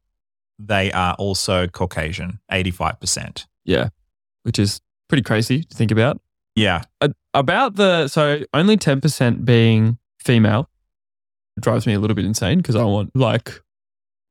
[0.59, 3.45] they are also Caucasian, 85%.
[3.65, 3.89] yeah.
[4.43, 6.21] Which is pretty crazy to think about.
[6.55, 6.83] Yeah.
[7.33, 10.69] About the, so only 10% being female
[11.59, 13.61] drives me a little bit insane because I want like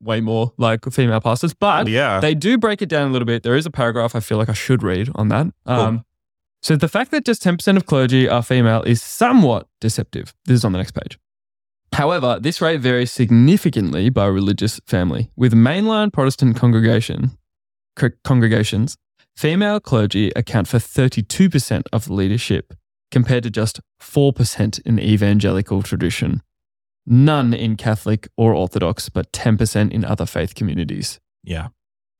[0.00, 1.54] way more like female pastors.
[1.54, 2.20] But yeah.
[2.20, 3.42] They do break it down a little bit.
[3.42, 5.46] There is a paragraph I feel like I should read on that.
[5.66, 6.04] Um,
[6.62, 10.34] so the fact that just 10% of clergy are female is somewhat deceptive.
[10.44, 11.18] This is on the next page.
[11.92, 15.30] However, this rate varies significantly by religious family.
[15.36, 17.38] With mainline Protestant congregation
[17.96, 18.96] co- congregations,
[19.36, 22.74] female clergy account for 32% of the leadership,
[23.10, 26.42] compared to just 4% in evangelical tradition.
[27.10, 31.18] None in Catholic or Orthodox, but 10% in other faith communities.
[31.42, 31.68] Yeah.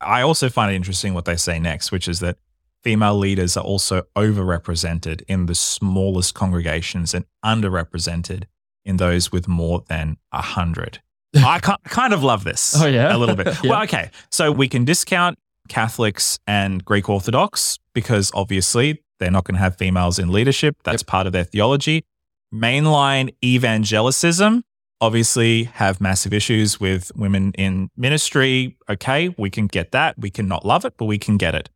[0.01, 2.39] I also find it interesting what they say next, which is that
[2.83, 8.45] female leaders are also overrepresented in the smallest congregations and underrepresented
[8.85, 11.01] in those with more than a hundred.
[11.37, 12.75] I kind of love this.
[12.81, 13.15] Oh, yeah?
[13.15, 13.49] a little bit.
[13.63, 13.71] Yeah.
[13.71, 19.57] Well, okay, so we can discount Catholics and Greek Orthodox because obviously they're not going
[19.57, 20.77] to have females in leadership.
[20.85, 22.07] That's part of their theology.
[22.55, 24.63] Mainline evangelicism
[25.01, 28.77] obviously have massive issues with women in ministry.
[28.89, 30.19] Okay, we can get that.
[30.19, 31.71] We can not love it, but we can get it.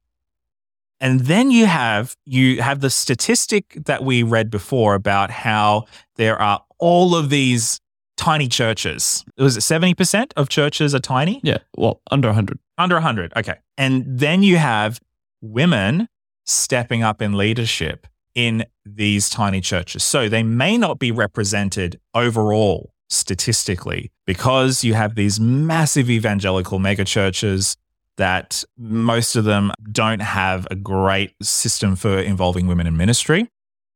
[1.01, 6.41] And then you have you have the statistic that we read before about how there
[6.41, 7.81] are all of these
[8.17, 9.25] tiny churches.
[9.37, 11.41] Was it 70% of churches are tiny?
[11.43, 11.59] Yeah.
[11.77, 12.59] Well, under 100.
[12.79, 13.33] Under 100.
[13.37, 13.55] Okay.
[13.77, 15.01] And then you have
[15.41, 16.09] women
[16.45, 20.05] stepping up in leadership in these tiny churches.
[20.05, 27.77] So they may not be represented overall statistically because you have these massive evangelical megachurches
[28.17, 33.49] that most of them don't have a great system for involving women in ministry.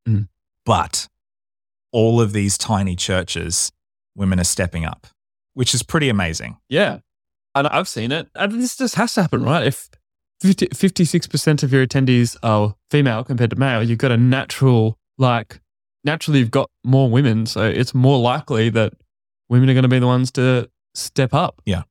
[0.09, 0.29] Mm.
[0.65, 1.09] But
[1.93, 3.73] all of these tiny churches,
[4.15, 5.07] women are stepping up,
[5.55, 6.57] which is pretty amazing.
[6.69, 6.99] Yeah.
[7.55, 8.29] And I've seen it.
[8.35, 9.67] And this just has to happen, right?
[9.67, 9.89] If
[10.41, 15.61] 50, 56% of your attendees are female compared to male, you've got a natural, like,
[16.05, 17.47] naturally, you've got more women.
[17.47, 18.93] So it's more likely that
[19.49, 21.61] women are going to be the ones to step up.
[21.65, 21.83] Yeah.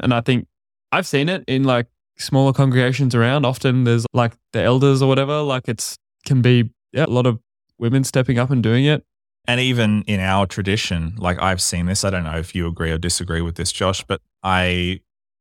[0.00, 0.46] And I think
[0.92, 1.86] I've seen it in like
[2.18, 3.44] smaller congregations around.
[3.44, 7.38] Often there's like the elders or whatever, like it's can be yeah, a lot of
[7.78, 9.04] women stepping up and doing it.
[9.46, 12.90] And even in our tradition, like I've seen this, I don't know if you agree
[12.90, 15.00] or disagree with this, Josh, but I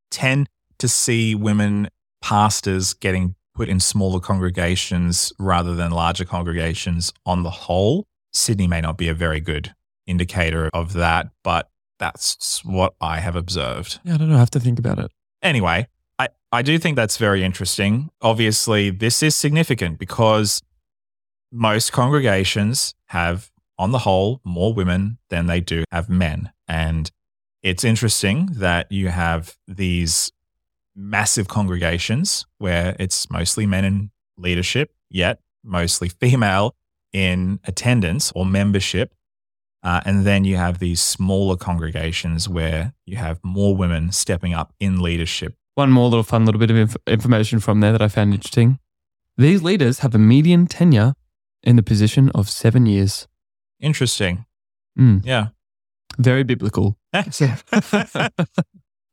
[0.10, 1.89] tend to see women
[2.21, 8.08] pastors getting put in smaller congregations rather than larger congregations on the whole.
[8.32, 9.75] Sydney may not be a very good
[10.10, 11.69] indicator of that, but
[12.00, 14.00] that's what I have observed.
[14.04, 14.36] Yeah, I don't know.
[14.36, 15.12] I have to think about it.
[15.41, 18.10] Anyway, I, I do think that's very interesting.
[18.22, 20.62] Obviously, this is significant because
[21.52, 26.52] most congregations have, on the whole, more women than they do have men.
[26.67, 27.12] And
[27.62, 30.32] it's interesting that you have these
[30.95, 36.76] massive congregations where it's mostly men in leadership, yet mostly female
[37.12, 39.13] in attendance or membership.
[39.82, 44.74] Uh, and then you have these smaller congregations where you have more women stepping up
[44.80, 45.56] in leadership.
[45.76, 48.80] One more little fun little bit of inf- information from there that I found interesting.
[49.38, 51.13] These leaders have a median tenure
[51.63, 53.28] in the position of seven years.
[53.80, 54.46] Interesting.
[55.00, 55.48] Mm, Yeah.
[56.18, 56.98] very biblical.
[57.13, 57.24] and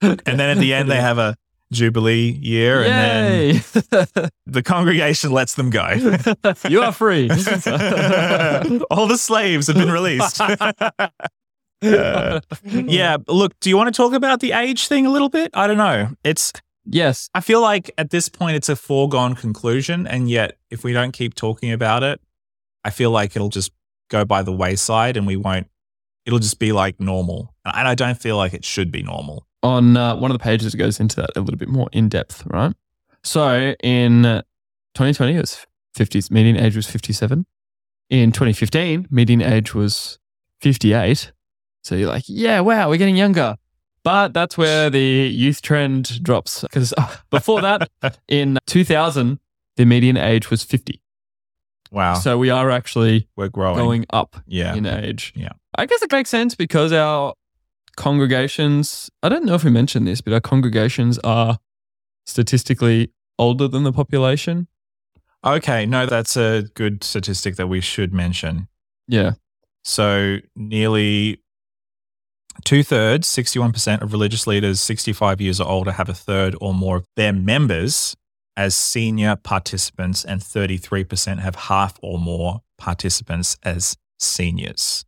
[0.00, 1.36] then at the end, they have a
[1.72, 5.88] jubilee year, and then the congregation lets them go.
[6.68, 7.28] you are free.
[8.90, 10.40] All the slaves have been released.
[10.40, 13.16] Uh, yeah.
[13.28, 15.50] Look, do you want to talk about the age thing a little bit?
[15.54, 16.10] I don't know.
[16.24, 16.52] It's,
[16.88, 17.28] Yes.
[17.34, 20.06] I feel like at this point it's a foregone conclusion.
[20.06, 22.20] And yet, if we don't keep talking about it,
[22.84, 23.72] I feel like it'll just
[24.08, 25.68] go by the wayside and we won't,
[26.24, 27.54] it'll just be like normal.
[27.64, 29.46] And I don't feel like it should be normal.
[29.66, 32.08] On uh, one of the pages, it goes into that a little bit more in
[32.08, 32.72] depth, right?
[33.24, 35.66] So in 2020, it was
[35.98, 37.44] 50s, median age was 57.
[38.08, 40.20] In 2015, median age was
[40.60, 41.32] 58.
[41.82, 43.56] So you're like, yeah, wow, we're getting younger.
[44.04, 46.62] But that's where the youth trend drops.
[46.62, 46.94] Because
[47.30, 47.90] before that,
[48.28, 49.40] in 2000,
[49.74, 51.02] the median age was 50.
[51.90, 52.14] Wow.
[52.14, 53.78] So we are actually we're growing.
[53.78, 54.76] going up yeah.
[54.76, 55.32] in age.
[55.34, 55.54] Yeah.
[55.76, 57.34] I guess it makes sense because our
[57.96, 61.58] congregations, I don't know if we mentioned this, but our congregations are
[62.26, 64.68] statistically older than the population.
[65.44, 65.86] Okay.
[65.86, 68.68] No, that's a good statistic that we should mention.
[69.08, 69.32] Yeah.
[69.84, 71.40] So nearly
[72.64, 76.96] two thirds, 61% of religious leaders 65 years or older have a third or more
[76.96, 78.16] of their members
[78.56, 85.04] as senior participants, and 33% have half or more participants as seniors.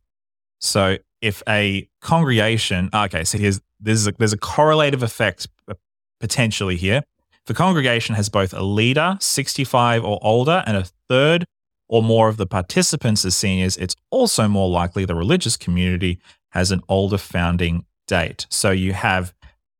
[0.59, 5.73] So if a congregation, okay, so here's there's a, there's a correlative effect uh,
[6.19, 7.03] potentially here.
[7.43, 11.45] If a congregation has both a leader, 65 or older, and a third
[11.87, 16.19] or more of the participants as seniors, it's also more likely the religious community
[16.49, 18.45] has an older founding date.
[18.49, 19.33] So you have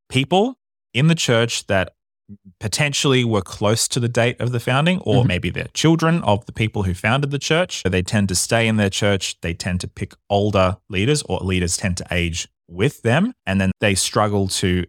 [0.08, 0.56] people
[0.94, 1.94] in the church that
[2.60, 5.28] potentially were close to the date of the founding, or Mhm.
[5.28, 7.84] maybe they're children of the people who founded the church.
[7.84, 9.40] They tend to stay in their church.
[9.42, 13.34] They tend to pick older leaders, or leaders tend to age with them.
[13.46, 14.86] And then they struggle to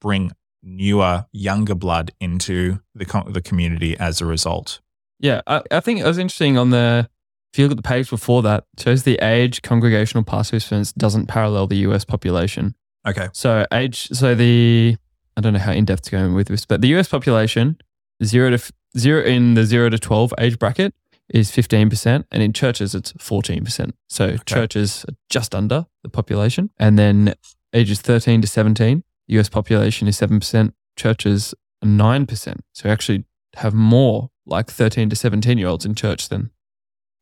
[0.00, 4.80] bring newer, younger blood into the, the community as a result.
[5.20, 5.40] Yeah.
[5.46, 7.08] I, I think it was interesting on the,
[7.52, 11.26] if you look at the page before that, it shows the age congregational participants doesn't
[11.26, 12.74] parallel the US population.
[13.06, 13.28] Okay.
[13.32, 14.96] So age, so the
[15.36, 17.78] I don't know how in depth to go with this, but the US population
[18.22, 20.94] zero to f- zero in the zero to twelve age bracket
[21.28, 23.94] is fifteen percent, and in churches it's fourteen percent.
[24.08, 27.34] So churches are just under the population, and then
[27.72, 32.62] ages thirteen to seventeen, the US population is seven percent, churches are nine percent.
[32.72, 33.24] So we actually
[33.56, 36.50] have more like thirteen to seventeen year olds in church than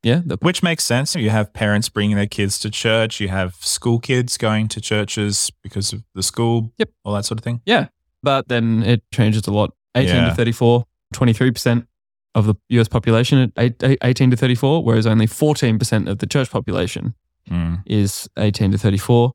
[0.03, 1.15] yeah, the Which makes sense.
[1.15, 3.19] You have parents bringing their kids to church.
[3.19, 6.73] You have school kids going to churches because of the school.
[6.79, 6.89] Yep.
[7.05, 7.61] All that sort of thing.
[7.65, 7.87] Yeah.
[8.23, 9.73] But then it changes a lot.
[9.95, 10.29] 18 Yeah.
[10.29, 11.85] to 34, 23%
[12.35, 16.27] of the US population at eight- eight- 18 to 34, whereas only 14% of the
[16.27, 17.13] church population
[17.49, 17.81] Mm.
[17.85, 19.33] is 18 to 34.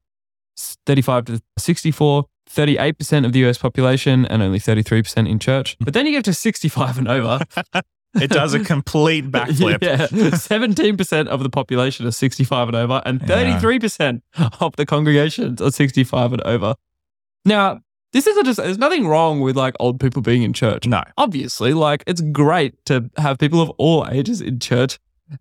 [0.86, 5.76] 35 to 64, 38% of the US population, and only 33% in church.
[5.80, 7.40] But then you get to 65 and over.
[8.18, 9.82] It does a complete backflip.
[9.82, 13.26] Yeah, 17% of the population are 65 and over, and Yeah.
[13.28, 14.22] 33%
[14.60, 16.76] of the congregations are 65 and over.
[17.44, 17.80] Now,
[18.16, 20.86] this isn't just, there's nothing wrong with like old people being in church.
[20.86, 21.02] No.
[21.18, 24.98] Obviously, like it's great to have people of all ages in church.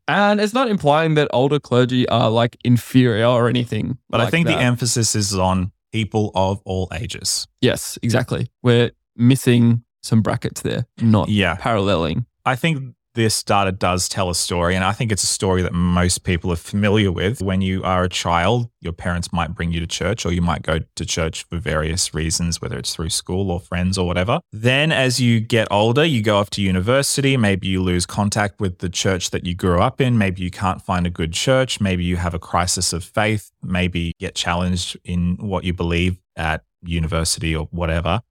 [0.10, 3.98] And it's not implying that older clergy are like inferior or anything.
[4.10, 4.58] But I think that.
[4.58, 7.48] the emphasis is on people of all ages.
[7.62, 8.48] Yes, exactly.
[8.62, 11.56] We're missing some brackets there, not Yeah.
[11.56, 12.26] paralleling.
[12.46, 15.74] I think this data does tell a story, and I think it's a story that
[15.74, 17.42] most people are familiar with.
[17.42, 20.62] When you are a child, your parents might bring you to church, or you might
[20.62, 24.40] go to church for various reasons, whether it's through school or friends or whatever.
[24.52, 27.36] Then, as you get older, you go off to university.
[27.38, 30.18] Maybe you lose contact with the church that you grew up in.
[30.18, 31.82] Maybe you can't find a good church.
[31.82, 33.52] Maybe you have a crisis of faith.
[33.64, 38.22] Maybe get challenged in what you believe at university or whatever.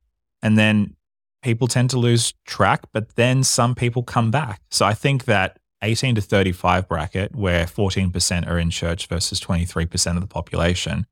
[0.42, 0.94] And then
[1.44, 4.62] people tend to lose track, but then some people come back.
[4.70, 10.14] So I think that 18 to 35 bracket, where 14% are in church versus 23%
[10.16, 11.07] of the population,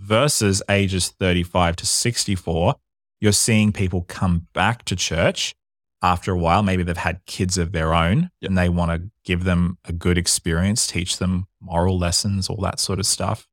[0.00, 2.74] versus ages 35 to 64,
[3.20, 5.54] you're seeing people come back to church
[6.02, 6.62] after a while.
[6.62, 8.48] Maybe they've had kids of their own Yep.
[8.48, 12.80] and they want to give them a good experience, teach them moral lessons, all that
[12.80, 13.46] sort of stuff.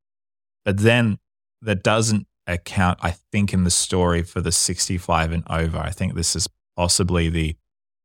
[0.63, 1.19] But then
[1.61, 5.77] that doesn't account, I think, in the story for the 65 and over.
[5.77, 7.55] I think this is possibly the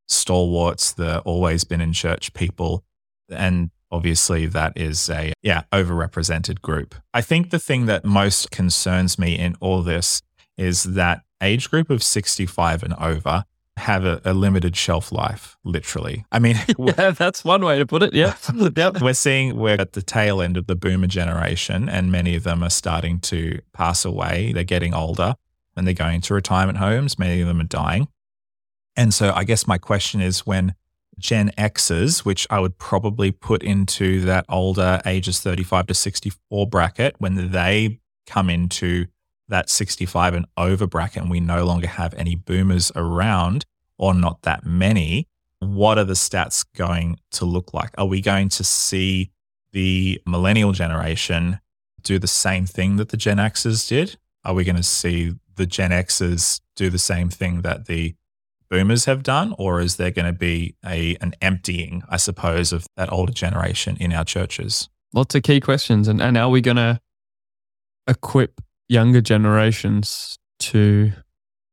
[0.09, 2.85] stalwarts, the always been in church people.
[3.29, 6.95] And obviously, that is a, yeah, overrepresented group.
[7.15, 10.23] I think the thing that most concerns me in all this
[10.57, 13.45] is that age group of 65 and over
[13.81, 16.25] have a, a limited shelf life, literally.
[16.31, 18.15] I mean, Yeah, that's one way to put it.
[18.15, 18.35] Yeah.
[18.77, 19.01] yep.
[19.01, 22.63] we're seeing we're at the tail end of the boomer generation, and many of them
[22.63, 24.53] are starting to pass away.
[24.53, 25.35] They're getting older
[25.77, 27.19] and they're going to retirement homes.
[27.19, 28.09] Many of them are dying.
[28.97, 30.75] And so, I guess my question is when
[31.19, 37.17] Gen Xers, which I would probably put into that older ages 35 to 64 bracket,
[37.19, 39.07] when they come into
[39.51, 43.67] that 65 and over bracket, and we no longer have any boomers around
[43.99, 45.29] or not that many,
[45.61, 47.91] what are the stats going to look like?
[47.99, 49.31] Are we going to see
[49.73, 51.61] the millennial generation
[52.03, 54.17] do the same thing that the Gen Xers did?
[54.45, 58.15] Are we going to see the Gen Xers do the same thing that the
[58.71, 59.55] boomers have done?
[59.59, 63.99] Or is there going to be a, an emptying, I suppose, of that older generation
[64.01, 64.89] in our churches?
[65.13, 66.09] Lots of key questions.
[66.09, 67.01] And, and are we going to
[68.07, 71.13] equip younger generations to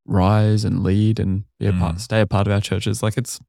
[0.05, 1.99] rise and lead and be a part, Mm.
[1.99, 3.01] stay a part of our churches?
[3.03, 3.39] Like it's,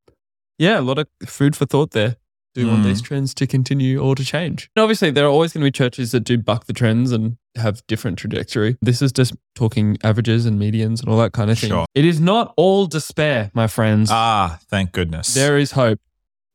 [0.58, 2.16] yeah, a lot of food for thought there.
[2.54, 2.86] Do we want Mm.
[2.86, 4.70] these trends to continue or to change?
[4.74, 7.36] And obviously, there are always going to be churches that do buck the trends and
[7.56, 8.76] have different trajectory.
[8.80, 11.68] This is just talking averages and medians and all that kind of thing.
[11.70, 11.84] Sure.
[11.94, 14.08] It is not all despair, my friends.
[14.10, 15.34] Ah, thank goodness.
[15.34, 16.00] There is hope.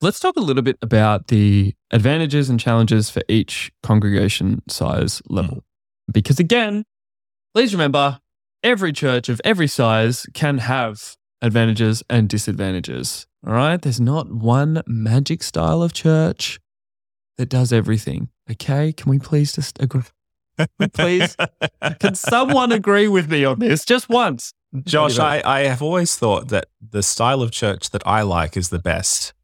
[0.02, 5.64] Let's talk a little bit about the advantages and challenges for each congregation size level.
[6.12, 6.84] Because again,
[7.54, 8.20] please remember
[8.64, 13.28] every church of every size can have advantages and disadvantages.
[13.46, 13.82] All right.
[13.82, 16.60] There's not one magic style of church
[17.38, 18.30] that does everything.
[18.50, 18.94] Okay.
[18.94, 20.04] Can we please just agree?
[20.94, 21.36] Please.
[22.00, 24.54] Can someone agree with me on this just once?
[24.86, 28.70] Josh, I, I have always thought that the style of church that I like is
[28.70, 29.34] the best.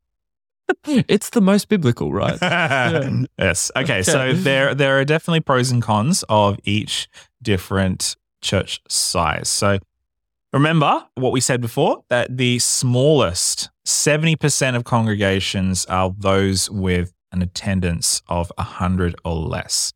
[0.86, 2.38] It's the most biblical, right?
[3.40, 3.72] Yes.
[3.76, 4.04] Okay.
[4.04, 7.10] So there there are definitely pros and cons of each
[7.42, 9.50] different church size.
[9.50, 9.80] So
[10.54, 17.42] remember what we said before that the smallest 70% of congregations are those with an
[17.42, 19.94] attendance of 100 or less.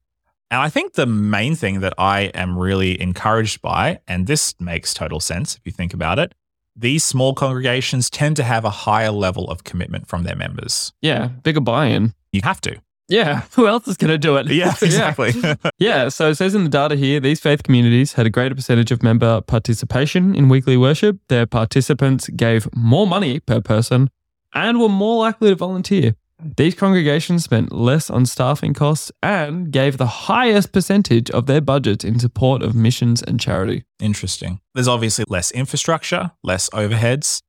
[0.51, 4.93] And I think the main thing that I am really encouraged by, and this makes
[4.93, 6.35] total sense if you think about it,
[6.75, 10.93] these small congregations tend to have a higher level of commitment from their members.
[11.01, 11.27] Yeah.
[11.27, 12.13] Bigger buy in.
[12.31, 12.79] You have to.
[13.07, 13.43] Yeah.
[13.55, 14.47] Who else is going to do it?
[14.47, 15.33] Yeah, exactly.
[15.77, 18.91] Yeah, so it says in the data here, these faith communities had a greater percentage
[18.91, 21.17] of member participation in weekly worship.
[21.27, 24.09] Their participants gave more money per person
[24.53, 26.15] and were more likely to volunteer.
[26.57, 32.03] These congregations spent less on staffing costs and gave the highest percentage of their budget
[32.03, 33.85] in support of missions and charity.
[33.99, 34.59] Interesting.
[34.73, 37.41] There's obviously less infrastructure, less overheads,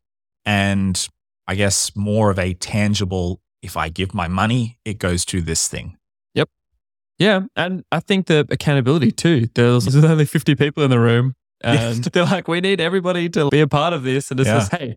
[0.45, 1.09] and
[1.47, 5.67] I guess more of a tangible if I give my money, it goes to this
[5.69, 5.97] thing.
[6.35, 6.49] Yep.
[7.19, 9.49] Yeah, and I think the accountability too.
[9.55, 13.49] There's, there's only 50 people in the room, and they're like, we need everybody to
[13.49, 14.31] be a part of this.
[14.31, 14.59] And it Yeah.
[14.61, 14.97] says, hey,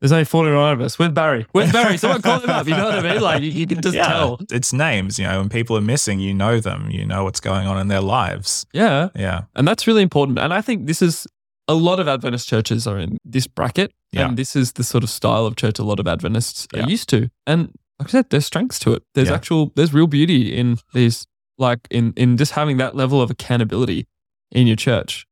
[0.00, 0.98] There's only 49 of us.
[0.98, 1.46] With Barry.
[1.52, 1.96] With Barry.
[2.02, 2.66] Someone call him up.
[2.66, 3.20] You know what I mean?
[3.22, 4.38] Like you, you can just tell.
[4.50, 7.66] It's names, you know, when people are missing, you know them, you know what's going
[7.66, 8.66] on in their lives.
[8.72, 9.08] Yeah.
[9.14, 9.42] Yeah.
[9.54, 10.38] And that's really important.
[10.38, 11.26] And I think this is
[11.70, 13.92] a lot of Adventist churches are in this bracket.
[14.12, 14.26] Yeah.
[14.28, 16.84] And this is the sort of style of church a lot of Adventists Yeah.
[16.84, 17.28] are used to.
[17.46, 17.60] And
[17.98, 19.02] like I said, there's strengths to it.
[19.14, 19.34] There's Yeah.
[19.34, 21.26] actual, there's real beauty in these,
[21.58, 24.06] like in, in just having that level of accountability
[24.50, 25.26] in your church.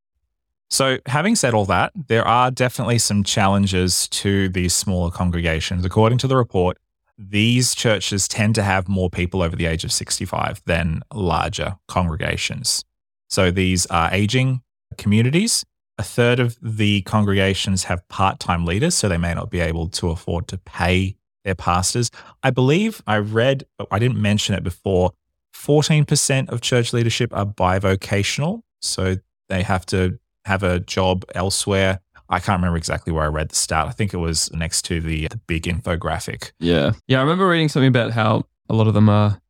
[0.70, 5.82] So, having said all that, there are definitely some challenges to these smaller congregations.
[5.84, 6.76] According to the report,
[7.16, 12.84] these churches tend to have more people over the age of 65 than larger congregations.
[13.30, 14.60] So, these are aging
[14.98, 15.64] communities.
[15.98, 19.88] A third of the congregations have part time leaders, so they may not be able
[19.88, 22.10] to afford to pay their pastors.
[22.42, 25.12] I believe I read, I didn't mention it before
[25.54, 28.62] 14% of church leadership are bivocational.
[28.80, 29.16] So,
[29.48, 32.00] they have to have a job elsewhere.
[32.28, 33.86] I can't remember exactly where I read the stat.
[33.86, 36.52] I think it was next to the, the big infographic.
[36.60, 36.92] Yeah.
[37.06, 37.18] Yeah.
[37.18, 39.40] I remember reading something about how a lot of them are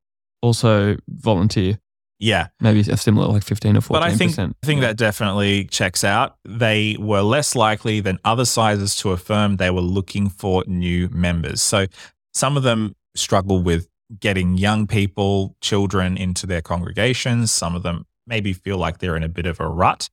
[0.40, 1.78] also volunteer,
[2.20, 3.88] Yeah, maybe a similar like 15 or 14%.
[3.90, 6.36] but I think I think that definitely checks out.
[6.44, 11.62] They were less likely than other sizes to affirm they were looking for new members.
[11.62, 11.86] So
[12.34, 13.88] some of them struggle with
[14.20, 17.52] getting young people, children into their congregations.
[17.52, 20.08] Some of them maybe feel like they're in a bit of a rut.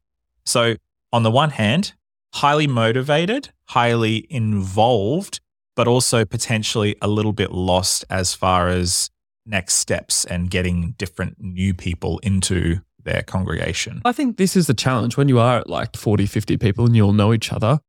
[0.45, 0.75] So
[1.11, 1.93] on the one hand,
[2.35, 5.39] highly motivated, highly involved,
[5.75, 9.09] but also potentially a little bit lost as far as
[9.45, 14.01] next steps and getting different new people into their congregation.
[14.05, 16.95] I think this is the challenge when you are at like 40, 50 people and
[16.95, 17.79] you all know each other.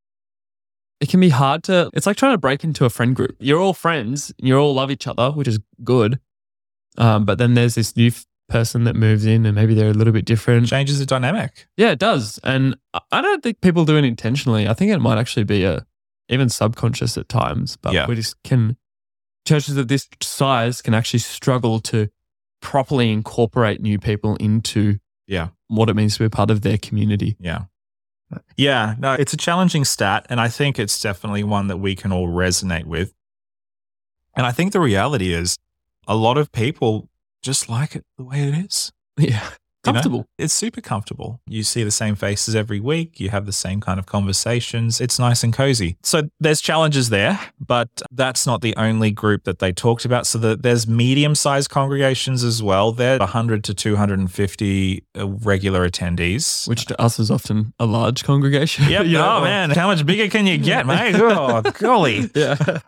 [1.00, 3.36] It can be hard to, it's like trying to break into a friend group.
[3.38, 6.20] You're all friends, you all love each other, which is good.
[6.98, 9.94] Um, but then there's this new f- person that moves in and maybe they're a
[9.94, 10.68] little bit different.
[10.68, 11.66] Changes the dynamic.
[11.76, 12.38] Yeah, it does.
[12.44, 12.76] And
[13.12, 14.66] I- don't think people do it intentionally.
[14.68, 15.86] I think it might actually be a
[16.28, 18.06] even subconscious at times, but Yeah.
[18.06, 18.76] we just can
[19.46, 22.08] churches of this size can actually struggle to
[22.60, 25.48] properly incorporate new people into Yeah.
[25.68, 27.36] what it means to be part of their community.
[27.40, 27.64] Yeah.
[28.56, 32.10] Yeah, no, it's a challenging stat, and I think it's definitely one that we can
[32.12, 33.14] all resonate with.
[34.34, 35.56] And I think the reality is
[36.08, 37.08] a lot of people
[37.40, 38.92] just like it the way it is.
[39.18, 39.48] Yeah.
[39.86, 40.26] You know?
[40.38, 41.40] It's super comfortable.
[41.46, 45.00] You see the same faces every week, you have the same kind of conversations.
[45.00, 45.96] It's nice and cozy.
[46.02, 50.26] So there's challenges there, but that's not the only group that they talked about.
[50.26, 52.92] So the, there's medium sized congregations as well.
[52.92, 56.68] They're 100 to 250 uh, regular attendees.
[56.68, 58.88] Which to us is often a large congregation.
[58.88, 59.06] Yep.
[59.16, 59.36] You know?
[59.36, 61.14] Oh man, how much bigger can you get, mate?
[61.14, 62.28] Oh golly.
[62.34, 62.80] Yeah.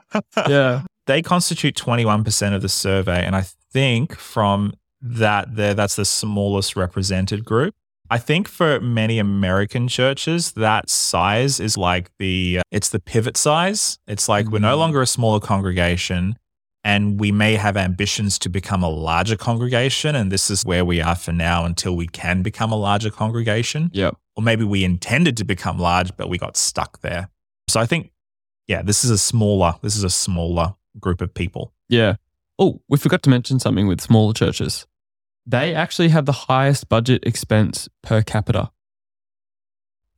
[0.49, 0.83] yeah.
[1.07, 6.77] They constitute 21% of the survey, and I think from that there that's the smallest
[6.77, 7.75] represented group.
[8.11, 13.37] I think for many American churches, that size is like the uh, it's the pivot
[13.37, 13.99] size.
[14.07, 14.79] It's like we're no Mm.
[14.79, 16.39] longer a smaller congregation,
[16.83, 21.03] and we may have ambitions to become a larger congregation, and this is where we
[21.03, 24.15] are for now until we can become a larger congregation Yep.
[24.37, 27.29] or maybe we intended to become large, but we got stuck there.
[27.69, 28.11] So I think,
[28.67, 31.75] yeah, this is a smaller, this is a smaller group of people.
[31.91, 32.15] Yeah.
[32.59, 34.87] Oh, we forgot to mention something with smaller churches.
[35.47, 38.71] They actually have the highest budget expense per capita.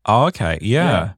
[0.06, 0.58] Oh, okay.
[0.60, 1.12] Yeah.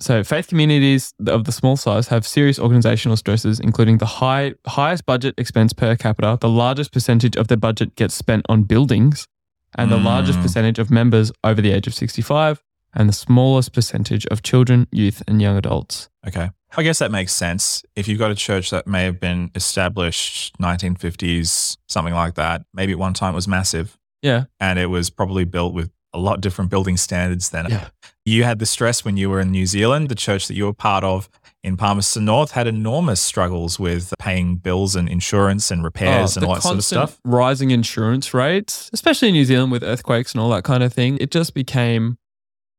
[0.00, 5.04] So faith communities of the small size have serious organizational stresses, including the high highest
[5.04, 6.38] budget expense per capita.
[6.40, 9.28] The largest percentage of their budget gets spent on buildings,
[9.76, 10.42] and the largest Mm.
[10.42, 12.62] percentage of members over the age of sixty-five,
[12.94, 16.08] and the smallest percentage of children, youth, and young adults.
[16.26, 16.50] Okay.
[16.76, 17.82] I guess that makes sense.
[17.96, 22.92] If you've got a church that may have been established 1950s, something like that, maybe
[22.92, 24.44] at one time it was massive Yeah.
[24.60, 27.88] and it was probably built with a lot different building standards than Yeah.
[28.24, 30.08] you had the stress when you were in New Zealand.
[30.08, 31.28] The church that you were part of
[31.64, 36.46] in Palmerston North had enormous struggles with paying bills and insurance and repairs Oh, and
[36.48, 37.18] all that sort of stuff.
[37.24, 41.16] Rising insurance rates, especially in New Zealand with earthquakes and all that kind of thing,
[41.18, 42.18] it just became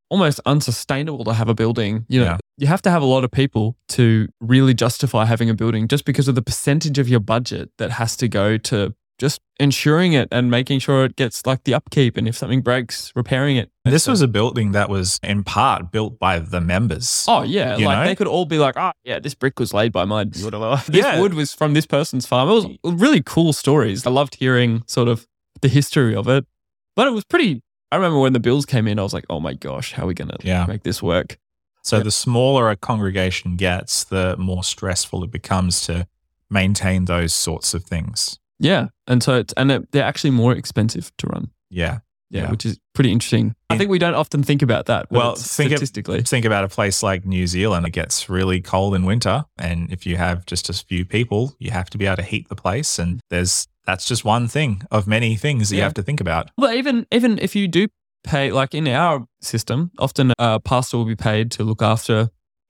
[0.10, 2.06] almost unsustainable to have a building.
[2.10, 2.38] You know, Yeah.
[2.58, 6.06] you have to have a lot of people to really justify having a building just
[6.06, 10.28] because of the percentage of your budget that has to go to just ensuring it
[10.32, 13.70] and making sure it gets like the upkeep and if something breaks, repairing it.
[13.86, 17.24] This So- was a building that was in part built by the members.
[17.28, 18.04] Oh yeah, like know?
[18.06, 20.24] they could all be like, oh yeah, this brick was laid by my.
[20.88, 21.20] This Yeah.
[21.22, 22.50] wood was from this person's farm.
[22.50, 24.06] It was really cool stories.
[24.06, 25.28] I loved hearing sort of
[25.62, 26.46] the history of it,
[26.96, 27.62] but it was pretty.
[27.94, 30.08] I remember when the bills came in, I was like, oh my gosh, how are
[30.08, 30.66] we gonna Yeah.
[30.66, 31.38] make this work?
[31.84, 32.04] So Yeah.
[32.04, 36.08] the smaller a congregation gets, the more stressful it becomes to
[36.50, 38.40] maintain those sorts of things.
[38.58, 41.52] Yeah, and so it's and it, they're actually more expensive to run.
[41.70, 42.00] Yeah.
[42.34, 42.52] Yeah, Yeah.
[42.52, 43.56] which is pretty interesting.
[43.70, 45.06] I think we don't often think about that.
[45.12, 47.86] Well, think of- statistically, Think about a place like New Zealand.
[47.86, 49.46] It gets really cold in winter.
[49.58, 52.50] And if you have just a few people, you have to be able to heat
[52.50, 52.98] the place.
[53.00, 56.50] And there's that's just one thing of many things that you have to think about.
[56.58, 57.88] Well, even even if you do
[58.24, 62.30] pay, like in our system, often a pastor will be paid to look after.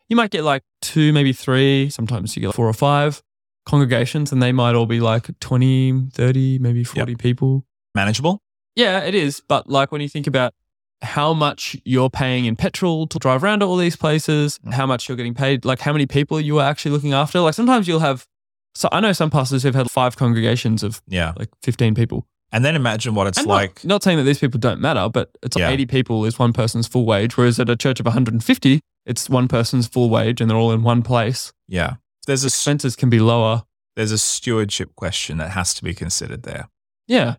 [0.09, 1.89] You might get like two, maybe three.
[1.89, 3.22] Sometimes you get like four or five
[3.66, 7.66] congregations, and they might all be like 20, 30, maybe 40 people.
[7.95, 8.41] Manageable.
[8.76, 9.41] Yeah, it is.
[9.47, 10.53] But like when you think about
[11.01, 14.74] how much you're paying in petrol to drive around to all these places, Mm.
[14.74, 17.39] how much you're getting paid, like how many people you are actually looking after.
[17.41, 18.26] Like sometimes you'll have,
[18.74, 21.34] so I know some pastors who've had five congregations of Yeah.
[21.38, 22.26] like 15 people.
[22.53, 23.84] And then imagine what it's And like.
[23.84, 25.69] not, not saying that these people don't matter, but it's Yeah.
[25.69, 29.47] 80 people is one person's full wage, whereas at a church of 150, it's one
[29.49, 31.51] person's full wage and they're all in one place.
[31.67, 31.95] Yeah.
[32.28, 33.63] There's a Expenses can be lower.
[33.97, 36.69] there's a stewardship question that has to be considered there.
[37.07, 37.36] Yeah.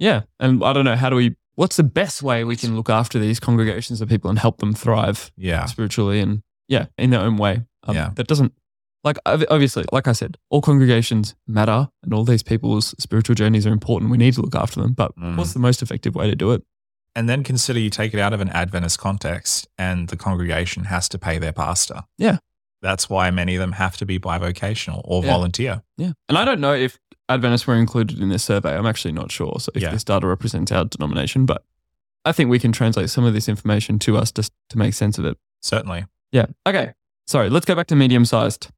[0.00, 0.22] Yeah.
[0.40, 3.18] And I don't know, how do we, what's the best way we can look after
[3.20, 5.66] these congregations of people and help them thrive Yeah.
[5.66, 7.62] spiritually and, yeah, in their own way?
[7.84, 8.10] Um, Yeah.
[8.16, 8.52] That doesn't,
[9.04, 13.72] like, obviously, like I said, all congregations matter and all these people's spiritual journeys are
[13.72, 14.10] important.
[14.10, 14.94] We need to look after them.
[14.94, 15.36] But Mm.
[15.36, 16.62] what's the most effective way to do it?
[17.14, 21.08] And then consider you take it out of an Adventist context and the congregation has
[21.10, 22.02] to pay their pastor.
[22.18, 22.38] Yeah.
[22.82, 25.30] That's why many of them have to be bivocational or Yeah.
[25.32, 25.82] volunteer.
[25.98, 26.12] Yeah.
[26.28, 26.98] And I don't know if
[27.30, 28.76] Adventists were included in this survey.
[28.76, 29.56] I'm actually not sure.
[29.60, 29.90] So if Yeah.
[29.92, 31.64] this data represents our denomination, but
[32.24, 35.16] I think we can translate some of this information to us just to make sense
[35.18, 35.38] of it.
[35.62, 36.04] Certainly.
[36.32, 36.46] Yeah.
[36.66, 36.92] Okay.
[37.26, 37.48] Sorry.
[37.48, 38.68] Let's go back to medium sized.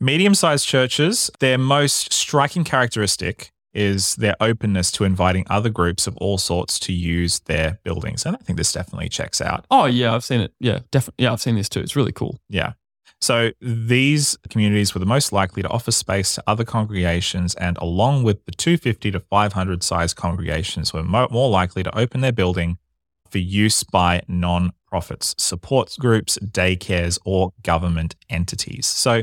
[0.00, 6.16] Medium sized churches, their most striking characteristic is their openness to inviting other groups of
[6.16, 8.26] all sorts to use their buildings.
[8.26, 9.64] And I think this definitely checks out.
[9.70, 10.12] Oh, yeah.
[10.14, 10.52] I've seen it.
[10.58, 10.80] Yeah.
[10.90, 11.24] Definitely.
[11.24, 11.32] Yeah.
[11.32, 11.80] I've seen this too.
[11.80, 12.38] It's really cool.
[12.48, 12.72] Yeah.
[13.20, 18.22] So these communities were the most likely to offer space to other congregations, and along
[18.22, 22.78] with the 250 to 500 size congregations, were mo- more likely to open their building
[23.28, 28.86] for use by non-profits, support groups, daycares, or government entities.
[28.86, 29.22] So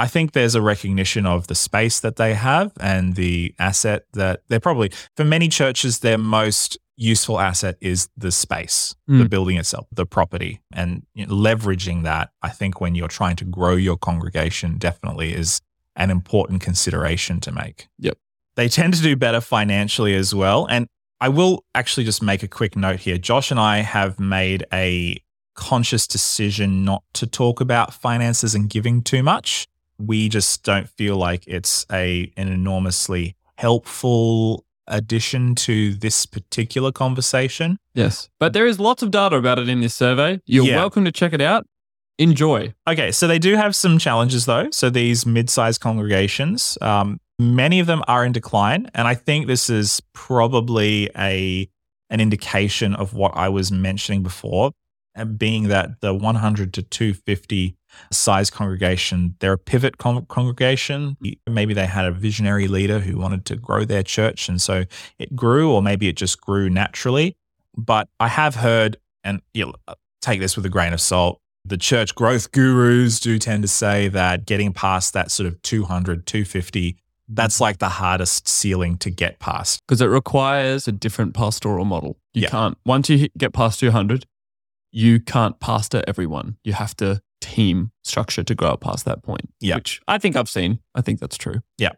[0.00, 4.40] I think there's a recognition of the space that they have and the asset that
[4.48, 9.30] they're probably, for many churches, their most useful asset is the space, the Mm.
[9.30, 10.60] building itself, the property.
[10.72, 15.34] And you know, leveraging that, I think, when you're trying to grow your congregation, definitely
[15.34, 15.60] is
[15.96, 17.88] an important consideration to make.
[17.98, 18.16] Yep.
[18.56, 20.66] They tend to do better financially as well.
[20.70, 20.86] And
[21.20, 23.18] I will actually just make a quick note here.
[23.18, 25.22] Josh and I have made a
[25.54, 29.66] conscious decision not to talk about finances and giving too much.
[30.00, 37.78] We just don't feel like it's a an enormously helpful addition to this particular conversation.
[37.94, 38.28] Yes.
[38.40, 40.40] But there is lots of data about it in this survey.
[40.46, 40.76] You're Yeah.
[40.76, 41.66] welcome to check it out.
[42.18, 42.74] Enjoy.
[42.88, 44.68] Okay, so they do have some challenges though.
[44.72, 49.70] So these mid-sized congregations, um, many of them are in decline, and I think this
[49.70, 51.68] is probably a
[52.10, 54.72] an indication of what I was mentioning before,
[55.36, 57.76] being that the 100 to 250
[58.12, 61.16] size congregation, they're a pivot con- congregation.
[61.48, 64.84] Maybe they had a visionary leader who wanted to grow their church, and so
[65.18, 67.36] it grew, or maybe it just grew naturally.
[67.76, 71.76] But I have heard, and you'll uh, take this with a grain of salt the
[71.76, 76.96] church growth gurus do tend to say that getting past that sort of 200, 250,
[77.28, 79.78] that's like the hardest ceiling to get past.
[79.86, 82.16] because it requires a different pastoral model.
[82.32, 82.48] You Yeah.
[82.48, 84.24] can't, once you hit- get past 200,
[84.92, 86.56] you can't pastor everyone.
[86.64, 89.48] You have to team structure to grow up past that point.
[89.60, 89.76] Yeah.
[89.76, 90.80] Which I think I've seen.
[90.94, 91.62] I think that's true.
[91.78, 91.92] Yeah.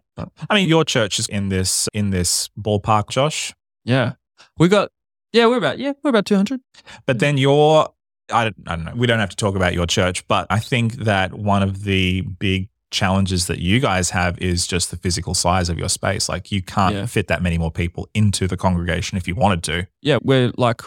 [0.49, 3.53] I mean, your church is in this in this ballpark, Josh.
[3.85, 4.13] Yeah.
[4.59, 4.91] We got,
[5.33, 6.61] yeah, we're about, yeah, we're about 200.
[7.07, 7.89] But then your,
[8.33, 10.59] I don't, I don't know, we don't have to talk about your church, but I
[10.61, 15.35] think that one of the big challenges that you guys have is just the physical
[15.35, 16.29] size of your space.
[16.29, 17.07] Like you can't Yeah.
[17.07, 19.87] fit that many more people into the congregation if you wanted to.
[20.03, 20.19] Yeah.
[20.23, 20.83] We're like,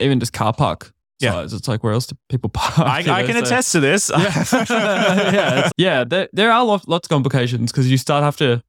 [0.00, 0.92] even just car park
[1.22, 1.32] Yeah.
[1.32, 1.52] size.
[1.52, 2.78] It's like, where else do people park?
[2.78, 4.10] I, I can so- attest to this.
[4.10, 4.44] yeah,
[5.32, 6.04] yeah, yeah.
[6.04, 8.62] There, there are lots, lots of complications because you start have to.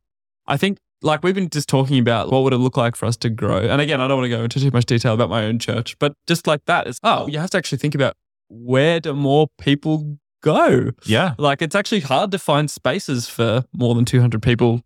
[0.47, 3.17] I think, like we've been just talking about, what would it look like for us
[3.17, 3.57] to grow?
[3.57, 5.97] And again, I don't want to go into too much detail about my own church,
[5.99, 8.15] but just like that is oh, you have to actually think about
[8.49, 10.91] where do more people go?
[11.05, 11.33] yeah.
[11.37, 14.81] Like it's actually hard to find spaces for more than two hundred people,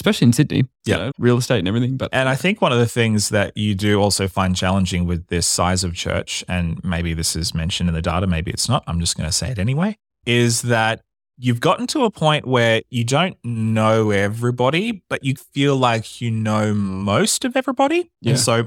[0.00, 0.56] especially in Sydney.
[0.58, 0.96] you Yeah.
[0.96, 1.96] know, real estate and everything.
[1.96, 5.26] But And I think one of the things that you do also find challenging with
[5.28, 8.82] this size of church, and maybe this is mentioned in the data, maybe it's not,
[8.86, 9.96] I'm just going to say it anyway,
[10.26, 11.02] is that
[11.36, 16.30] you've gotten to a point where you don't know everybody, but you feel like you
[16.30, 18.10] know most of everybody.
[18.20, 18.30] Yeah.
[18.32, 18.66] And so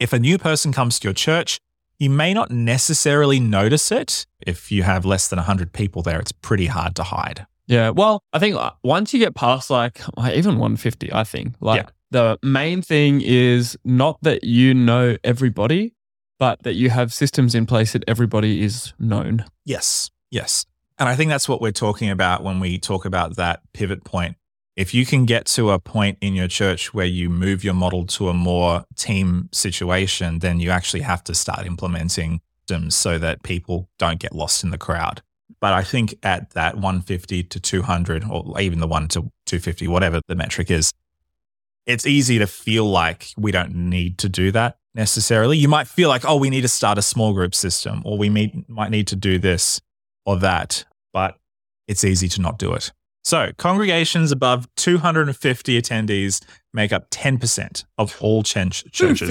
[0.00, 1.60] if a new person comes to your church,
[1.98, 4.26] you may not necessarily notice it.
[4.46, 7.46] If you have less than 100 people there, it's pretty hard to hide.
[7.68, 7.90] Yeah.
[7.90, 10.00] Well, I think uh, once you get past like
[10.32, 11.90] even 150, I think like Yeah.
[12.10, 15.94] the main thing is not that you know everybody,
[16.38, 19.44] but that you have systems in place that everybody is known.
[19.64, 20.10] Yes.
[20.30, 20.64] Yes.
[20.98, 24.36] And I think that's what we're talking about when we talk about that pivot point.
[24.74, 28.06] If you can get to a point in your church where you move your model
[28.06, 33.42] to a more team situation, then you actually have to start implementing systems so that
[33.42, 35.22] people don't get lost in the crowd.
[35.60, 40.20] But I think at that 150 to 200, or even the 1 to 250, whatever
[40.28, 40.92] the metric is,
[41.86, 45.56] it's easy to feel like we don't need to do that necessarily.
[45.56, 48.28] You might feel like, oh, we need to start a small group system, or we
[48.68, 49.80] might need to do this
[50.26, 51.38] or that, but
[51.86, 52.92] it's easy to not do it.
[53.24, 59.28] So, congregations above 250 attendees make up 10% of all chen- churches.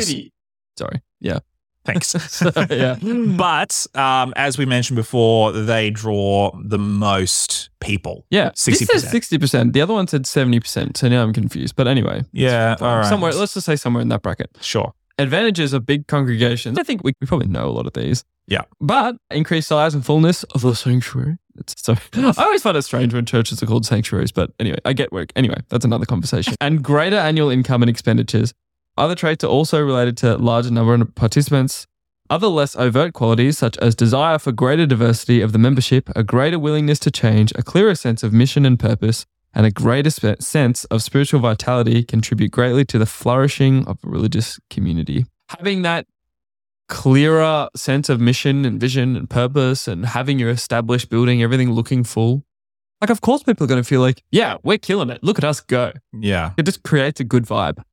[0.78, 1.02] Sorry.
[1.20, 1.40] Yeah.
[1.88, 2.42] Thanks.
[2.70, 2.98] yeah.
[3.38, 8.26] but um, as we mentioned before, they draw the most people.
[8.30, 8.50] Yeah.
[8.50, 8.86] This 60%.
[8.88, 9.74] says 60%.
[9.74, 10.98] The other one said 70%.
[10.98, 11.76] So now I'm confused.
[11.76, 12.24] But anyway.
[12.34, 13.06] Yeah, all right.
[13.06, 14.52] Somewhere, let's just say somewhere in that bracket.
[14.62, 14.94] Sure.
[15.18, 16.78] Advantages of big congregations.
[16.78, 18.24] I think we, we probably know a lot of these.
[18.48, 18.64] Yeah.
[18.80, 21.38] But increased size and fullness of the sanctuary.
[21.60, 24.94] It's so I always find it strange when churches are called sanctuaries, but anyway, I
[24.94, 25.32] get work.
[25.36, 26.54] Anyway, that's another conversation.
[26.62, 28.54] And greater annual income and expenditures.
[28.98, 31.86] Other traits are also related to larger number of participants.
[32.30, 36.60] Other less overt qualities, such as desire for greater diversity of the membership, a greater
[36.60, 40.84] willingness to change, a clearer sense of mission and purpose, and a greater spe- sense
[40.86, 45.26] of spiritual vitality, contribute greatly to the flourishing of a religious community.
[45.58, 46.06] Having that
[46.90, 52.04] clearer sense of mission and vision and purpose, and having your established building, everything looking
[52.04, 52.44] full.
[53.00, 55.24] Like, of course, people are going to feel like, yeah, we're killing it.
[55.24, 55.94] Look at us go.
[56.12, 56.54] Yeah.
[56.58, 57.84] It just creates a good vibe.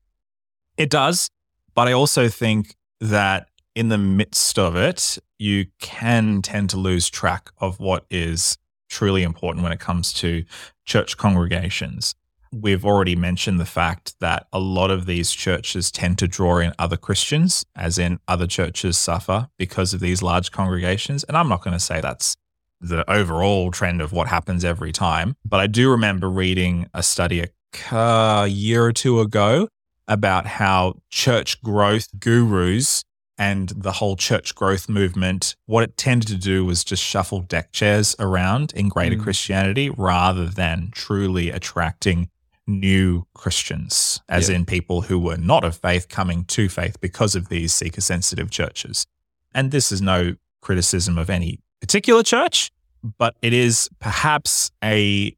[0.76, 1.30] It does.
[1.74, 7.10] But I also think that in the midst of it, you can tend to lose
[7.10, 8.56] track of what is
[8.88, 10.44] truly important when it comes to
[10.84, 12.14] church congregations.
[12.52, 16.72] We've already mentioned the fact that a lot of these churches tend to draw in
[16.78, 21.24] other Christians, as in other churches suffer because of these large congregations.
[21.24, 22.36] And I'm not going to say that's
[22.80, 27.44] the overall trend of what happens every time, but I do remember reading a study
[27.90, 29.68] a year or two ago
[30.08, 33.04] about how church growth gurus
[33.36, 37.72] and the whole church growth movement, what it tended to do was just shuffle deck
[37.72, 39.22] chairs around in greater Mm.
[39.22, 42.28] Christianity rather than truly attracting
[42.66, 44.56] new Christians, as Yeah.
[44.56, 48.50] in people who were not of faith coming to faith because of these seeker sensitive
[48.50, 49.06] churches.
[49.52, 52.70] And this is no criticism of any particular church,
[53.18, 55.36] but it is perhaps a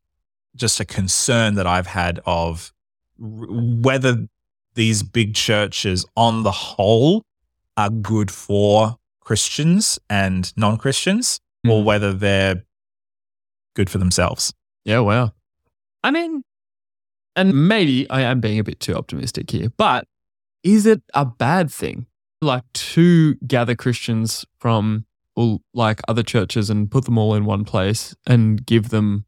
[0.54, 2.72] just a concern that I've had of
[3.18, 4.26] whether
[4.76, 7.22] these big churches on the whole
[7.76, 11.84] are good for Christians and non-Christians or Mm.
[11.84, 12.64] whether they're
[13.74, 14.54] good for themselves.
[14.84, 15.34] Yeah, well,
[16.04, 16.42] I mean,
[17.34, 20.06] and maybe I am being a bit too optimistic here, but
[20.62, 22.06] is it a bad thing?
[22.40, 22.64] Like
[22.94, 28.14] to gather Christians from all, like other churches and put them all in one place
[28.26, 29.26] and give them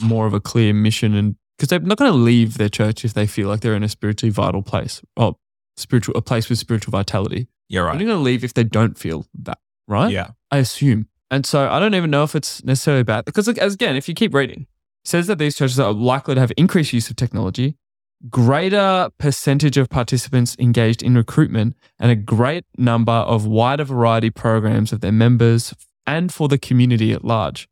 [0.00, 3.14] more of a clear mission and because they're not going to leave their church if
[3.14, 5.36] they feel like they're in a spiritually vital place or
[5.76, 7.48] spiritual a place with spiritual vitality.
[7.68, 10.10] You're They're not going to leave if they don't feel that, right?
[10.10, 10.30] Yeah.
[10.50, 11.08] I assume.
[11.30, 14.08] And so I don't even know if it's necessarily bad because, like, as again, if
[14.08, 14.66] you keep reading,
[15.04, 17.76] it says that these churches are likely to have increased use of technology,
[18.30, 24.92] greater percentage of participants engaged in recruitment, and a great number of wider variety programs
[24.92, 25.74] of their members
[26.06, 27.68] and for the community at large.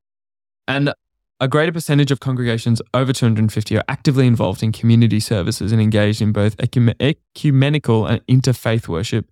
[0.66, 0.92] And
[1.40, 6.22] a greater percentage of congregations over 250 are actively involved in community services and engaged
[6.22, 9.26] in both ecumen- ecumenical and interfaith worship,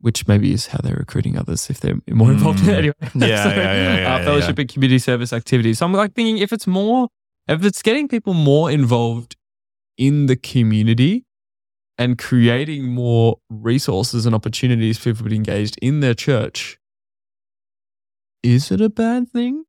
[0.00, 2.78] which maybe is how they're recruiting others if they're more involved in it Mm.
[2.78, 2.94] anyway.
[3.14, 5.78] Yeah, yeah, yeah, yeah, uh, yeah, fellowship and community service activities.
[5.78, 7.08] So I'm like thinking if it's more,
[7.48, 9.36] if it's getting people more involved
[9.98, 11.24] in the community
[11.98, 16.78] and creating more resources and opportunities for people to be engaged in their church,
[18.42, 19.64] is it a bad thing?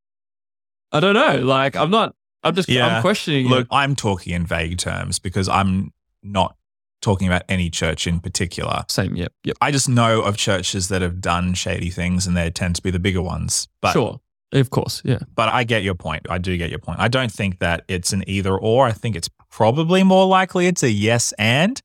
[0.95, 1.45] I don't know.
[1.45, 2.15] Like I'm not.
[2.43, 2.69] I'm just.
[2.69, 2.87] Yeah.
[2.87, 3.45] I'm questioning.
[3.45, 3.49] You.
[3.49, 3.67] Look, it.
[3.71, 5.91] I'm talking in vague terms because I'm
[6.23, 6.55] not
[7.01, 8.83] talking about any church in particular.
[8.87, 9.15] Same.
[9.15, 9.31] Yep.
[9.43, 9.57] Yep.
[9.61, 12.91] I just know of churches that have done shady things and they tend to be
[12.91, 13.67] the bigger ones.
[13.81, 14.19] But sure.
[14.51, 15.01] Of course.
[15.03, 15.19] Yeah.
[15.35, 16.27] but I get your point.
[16.29, 16.99] I do get your point.
[16.99, 18.87] I don't think that it's an either or.
[18.87, 21.81] I think it's probably more likely it's a yes and.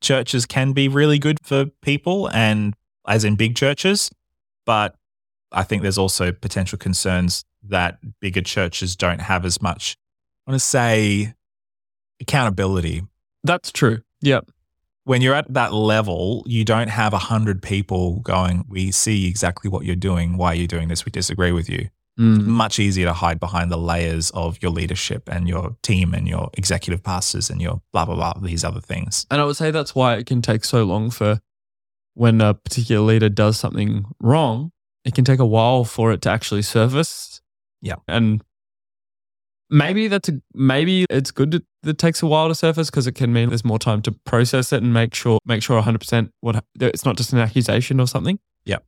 [0.00, 2.74] Churches can be really good for people and
[3.06, 4.10] as in big churches,
[4.66, 4.96] but
[5.52, 9.96] I think there's also potential concerns that bigger churches don't have as much
[10.46, 11.34] I want to say
[12.20, 13.02] accountability.
[13.44, 14.02] That's true.
[14.20, 14.50] Yep.
[15.04, 19.70] When you're at that level, you don't have a hundred people going, "We see exactly
[19.70, 20.36] what you're doing.
[20.36, 21.04] Why are you doing this?
[21.04, 21.88] We disagree with you."
[22.18, 22.46] Mm.
[22.46, 26.50] Much easier to hide behind the layers of your leadership and your team and your
[26.54, 29.26] executive pastors and your blah, blah, blah, these other things.
[29.30, 31.40] And I would say that's why it can take so long for
[32.14, 34.70] when a particular leader does something wrong,
[35.04, 37.33] it can take a while for it to actually surface.
[37.84, 37.96] Yeah.
[38.08, 38.42] And
[39.70, 43.12] maybe that's a, maybe it's good that it takes a while to surface because it
[43.14, 46.64] can mean there's more time to process it and make sure make sure 100% what
[46.80, 48.38] it's not just an accusation or something.
[48.64, 48.78] Yeah.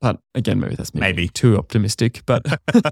[0.00, 1.28] But again, maybe that's maybe, Maybe.
[1.28, 2.22] too optimistic.
[2.26, 2.44] But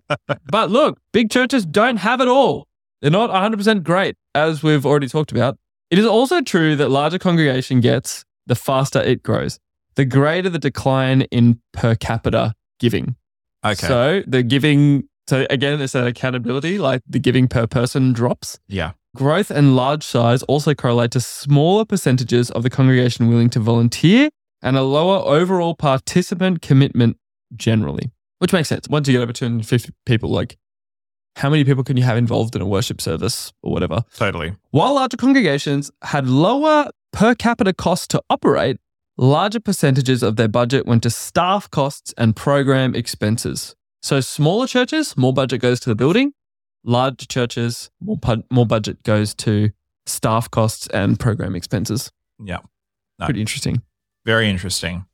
[0.50, 2.68] but look, big churches don't have it all.
[3.02, 5.58] They're not 100% great, as we've already talked about.
[5.90, 9.58] It is also true that larger congregation gets, the faster it grows.
[9.96, 13.16] The greater the decline in per capita giving.
[13.64, 13.86] Okay.
[13.86, 18.58] So the giving, so again, it's that accountability, like the giving per person drops.
[18.68, 18.92] yeah.
[19.16, 24.30] Growth and large size also correlate to smaller percentages of the congregation willing to volunteer
[24.62, 27.16] and a lower overall participant commitment
[27.56, 28.88] generally, which makes sense.
[28.88, 30.56] Once you get over 250 people, like
[31.34, 34.04] how many people can you have involved in a worship service or whatever?
[34.16, 34.54] Totally.
[34.70, 38.76] While larger congregations had lower per capita costs to operate,
[39.20, 43.76] larger percentages of their budget went to staff costs and program expenses.
[44.02, 46.32] So smaller churches, more budget goes to the building.
[46.84, 49.70] Larger churches, more, pu- more budget goes to
[50.06, 52.10] staff costs and program expenses.
[52.42, 52.60] Yeah.
[53.18, 53.26] No.
[53.26, 53.82] Pretty interesting.
[54.24, 55.04] Very interesting.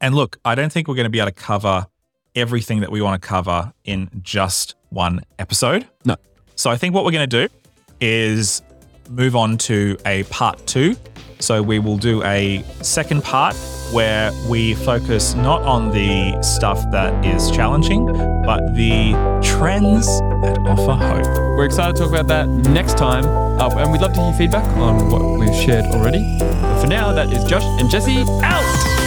[0.00, 1.86] And look, I don't think we're going to be able to cover
[2.34, 5.86] everything that we want to cover in just one episode.
[6.06, 6.16] No.
[6.56, 7.54] So I think what we're going to do
[8.00, 8.62] is
[9.10, 10.96] move on to a part two.
[11.42, 13.56] So we will do a second part
[13.92, 18.06] where we focus not on the stuff that is challenging,
[18.46, 19.12] but the
[19.42, 21.26] trends that offer hope.
[21.56, 23.24] We're excited to talk about that next time.
[23.26, 26.38] Uh, and we'd love to hear feedback on what we've shared already.
[26.38, 29.01] But for now, that is Josh and Jesse out.